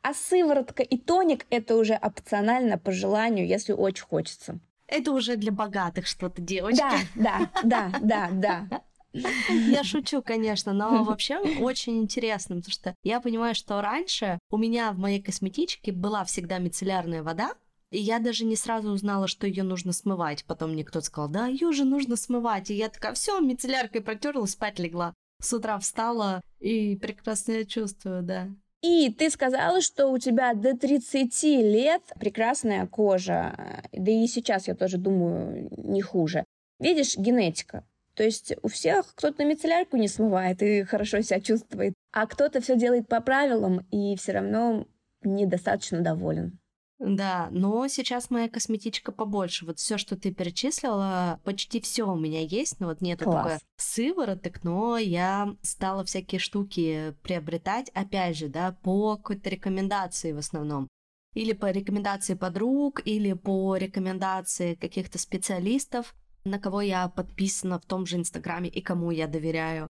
А 0.02 0.14
сыворотка 0.14 0.82
и 0.82 0.96
тоник– 0.96 1.46
это 1.50 1.76
уже 1.76 1.94
опционально 1.94 2.78
по 2.78 2.90
желанию, 2.90 3.46
если 3.46 3.72
очень 3.72 4.04
хочется. 4.04 4.58
Это 4.86 5.12
уже 5.12 5.36
для 5.36 5.52
богатых 5.52 6.06
что-то, 6.06 6.40
девочки. 6.40 6.82
Да, 7.14 7.50
да, 7.62 7.92
да, 8.00 8.00
да, 8.00 8.28
да. 8.32 8.82
Я 9.12 9.84
шучу, 9.84 10.22
конечно, 10.22 10.72
но 10.72 11.04
вообще 11.04 11.38
очень 11.38 11.98
интересно, 11.98 12.56
потому 12.56 12.72
что 12.72 12.94
я 13.02 13.20
понимаю, 13.20 13.54
что 13.54 13.80
раньше 13.80 14.38
у 14.50 14.56
меня 14.56 14.92
в 14.92 14.98
моей 14.98 15.22
косметичке 15.22 15.92
была 15.92 16.24
всегда 16.24 16.58
мицеллярная 16.58 17.22
вода, 17.22 17.52
и 17.90 17.98
я 17.98 18.18
даже 18.18 18.44
не 18.44 18.56
сразу 18.56 18.90
узнала, 18.90 19.26
что 19.26 19.46
ее 19.46 19.62
нужно 19.62 19.92
смывать. 19.92 20.44
Потом 20.44 20.72
мне 20.72 20.84
кто-то 20.84 21.04
сказал, 21.04 21.28
да, 21.28 21.46
ее 21.46 21.72
же 21.72 21.84
нужно 21.84 22.16
смывать. 22.16 22.70
И 22.70 22.74
я 22.74 22.88
такая, 22.88 23.14
все, 23.14 23.40
мицелляркой 23.40 24.00
протерла, 24.00 24.46
спать 24.46 24.78
легла. 24.78 25.14
С 25.40 25.52
утра 25.52 25.78
встала 25.78 26.42
и 26.60 26.96
прекрасно 26.96 27.52
я 27.52 27.64
чувствую, 27.64 28.22
да. 28.22 28.48
И 28.82 29.12
ты 29.12 29.28
сказала, 29.28 29.80
что 29.82 30.08
у 30.08 30.18
тебя 30.18 30.54
до 30.54 30.76
30 30.76 31.42
лет 31.42 32.02
прекрасная 32.18 32.86
кожа. 32.86 33.84
Да 33.92 34.10
и 34.10 34.26
сейчас, 34.26 34.68
я 34.68 34.74
тоже 34.74 34.96
думаю, 34.96 35.68
не 35.76 36.00
хуже. 36.00 36.44
Видишь, 36.78 37.16
генетика. 37.16 37.84
То 38.14 38.22
есть 38.22 38.54
у 38.62 38.68
всех 38.68 39.14
кто-то 39.14 39.44
мицеллярку 39.44 39.96
не 39.96 40.08
смывает 40.08 40.62
и 40.62 40.84
хорошо 40.84 41.20
себя 41.22 41.40
чувствует, 41.40 41.94
а 42.12 42.26
кто-то 42.26 42.60
все 42.60 42.76
делает 42.76 43.08
по 43.08 43.20
правилам 43.20 43.86
и 43.90 44.16
все 44.16 44.32
равно 44.32 44.86
недостаточно 45.22 46.00
доволен. 46.00 46.59
Да, 47.02 47.48
но 47.50 47.88
сейчас 47.88 48.28
моя 48.28 48.48
косметичка 48.50 49.10
побольше. 49.10 49.64
Вот 49.64 49.78
все, 49.78 49.96
что 49.96 50.16
ты 50.16 50.34
перечислила, 50.34 51.40
почти 51.44 51.80
все 51.80 52.04
у 52.04 52.14
меня 52.14 52.42
есть, 52.42 52.78
но 52.78 52.88
вот 52.88 53.00
нету 53.00 53.24
Класс. 53.24 53.42
только 53.42 53.60
сывороток, 53.78 54.62
но 54.64 54.98
я 54.98 55.56
стала 55.62 56.04
всякие 56.04 56.38
штуки 56.38 57.14
приобретать, 57.22 57.88
опять 57.94 58.36
же, 58.36 58.48
да, 58.48 58.76
по 58.82 59.16
какой-то 59.16 59.48
рекомендации 59.48 60.32
в 60.32 60.38
основном. 60.38 60.88
или 61.34 61.52
по 61.52 61.70
рекомендации 61.70 62.34
подруг, 62.34 63.02
или 63.04 63.32
по 63.32 63.76
рекомендации 63.76 64.74
каких-то 64.74 65.18
специалистов, 65.18 66.14
на 66.44 66.58
кого 66.58 66.80
я 66.80 67.08
подписана 67.08 67.78
в 67.78 67.86
том 67.86 68.06
же 68.06 68.16
Инстаграме 68.16 68.68
и 68.68 68.80
кому 68.80 69.10
я 69.10 69.26
доверяю. 69.26 69.86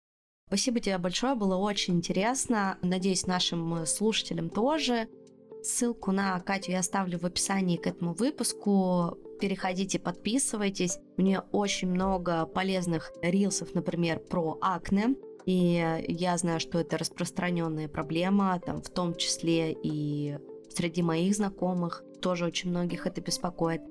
Спасибо 0.47 0.79
тебе 0.79 0.97
большое, 0.97 1.35
было 1.35 1.55
очень 1.55 1.95
интересно. 1.97 2.77
Надеюсь, 2.81 3.27
нашим 3.27 3.85
слушателям 3.85 4.49
тоже. 4.49 5.07
Ссылку 5.61 6.11
на 6.11 6.39
Катю 6.39 6.71
я 6.71 6.79
оставлю 6.79 7.19
в 7.19 7.25
описании 7.25 7.77
к 7.77 7.87
этому 7.87 8.13
выпуску. 8.13 9.17
Переходите, 9.39 9.99
подписывайтесь. 9.99 10.99
У 11.17 11.21
нее 11.21 11.43
очень 11.51 11.89
много 11.89 12.45
полезных 12.45 13.11
рилсов, 13.21 13.73
например, 13.73 14.19
про 14.19 14.57
акне. 14.61 15.15
И 15.45 16.03
я 16.07 16.37
знаю, 16.37 16.59
что 16.59 16.79
это 16.79 16.97
распространенная 16.97 17.87
проблема, 17.87 18.59
там, 18.65 18.81
в 18.81 18.89
том 18.89 19.15
числе 19.15 19.73
и 19.73 20.37
среди 20.69 21.01
моих 21.01 21.35
знакомых. 21.35 22.03
Тоже 22.21 22.45
очень 22.45 22.69
многих 22.69 23.05
это 23.07 23.21
беспокоит. 23.21 23.81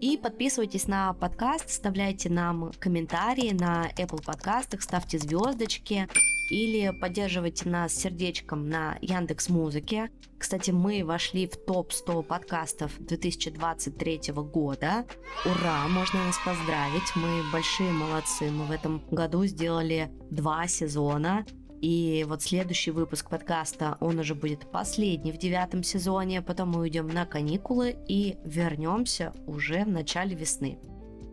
И 0.00 0.16
подписывайтесь 0.16 0.86
на 0.86 1.12
подкаст, 1.14 1.66
оставляйте 1.66 2.30
нам 2.30 2.70
комментарии 2.78 3.50
на 3.50 3.90
Apple 3.98 4.24
подкастах, 4.24 4.82
ставьте 4.82 5.18
звездочки 5.18 6.08
или 6.50 6.90
поддерживайте 6.90 7.68
нас 7.68 7.94
сердечком 7.94 8.68
на 8.68 8.98
Яндекс 9.00 9.48
Музыке. 9.48 10.10
Кстати, 10.38 10.70
мы 10.70 11.04
вошли 11.04 11.46
в 11.46 11.56
топ-100 11.56 12.22
подкастов 12.22 12.92
2023 12.98 14.32
года. 14.34 15.04
Ура, 15.44 15.88
можно 15.88 16.24
нас 16.24 16.36
поздравить, 16.44 17.14
мы 17.16 17.42
большие 17.52 17.92
молодцы. 17.92 18.50
Мы 18.50 18.66
в 18.66 18.70
этом 18.70 19.02
году 19.10 19.44
сделали 19.46 20.10
два 20.30 20.66
сезона, 20.68 21.44
и 21.80 22.24
вот 22.28 22.42
следующий 22.42 22.90
выпуск 22.90 23.30
подкаста, 23.30 23.96
он 24.00 24.18
уже 24.18 24.34
будет 24.34 24.70
последний 24.70 25.30
в 25.30 25.38
девятом 25.38 25.82
сезоне, 25.82 26.42
потом 26.42 26.70
мы 26.70 26.80
уйдем 26.80 27.06
на 27.06 27.24
каникулы 27.24 27.96
и 28.08 28.36
вернемся 28.44 29.32
уже 29.46 29.84
в 29.84 29.88
начале 29.88 30.34
весны. 30.34 30.78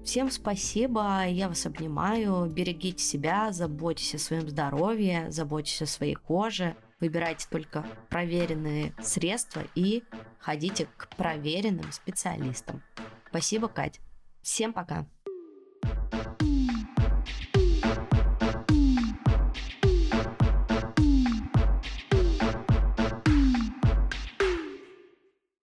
Всем 0.05 0.29
спасибо, 0.29 1.25
я 1.27 1.49
вас 1.49 1.65
обнимаю, 1.65 2.45
берегите 2.45 3.03
себя, 3.03 3.51
заботьтесь 3.51 4.13
о 4.13 4.19
своем 4.19 4.47
здоровье, 4.47 5.31
заботьтесь 5.31 5.81
о 5.81 5.87
своей 5.87 6.13
коже, 6.13 6.75
выбирайте 6.99 7.47
только 7.49 7.83
проверенные 8.09 8.93
средства 9.01 9.63
и 9.73 10.03
ходите 10.37 10.87
к 10.95 11.09
проверенным 11.17 11.91
специалистам. 11.91 12.83
Спасибо, 13.29 13.67
Кать. 13.67 13.99
Всем 14.43 14.73
пока. 14.73 15.07
thank 16.11 16.41
you 16.41 16.54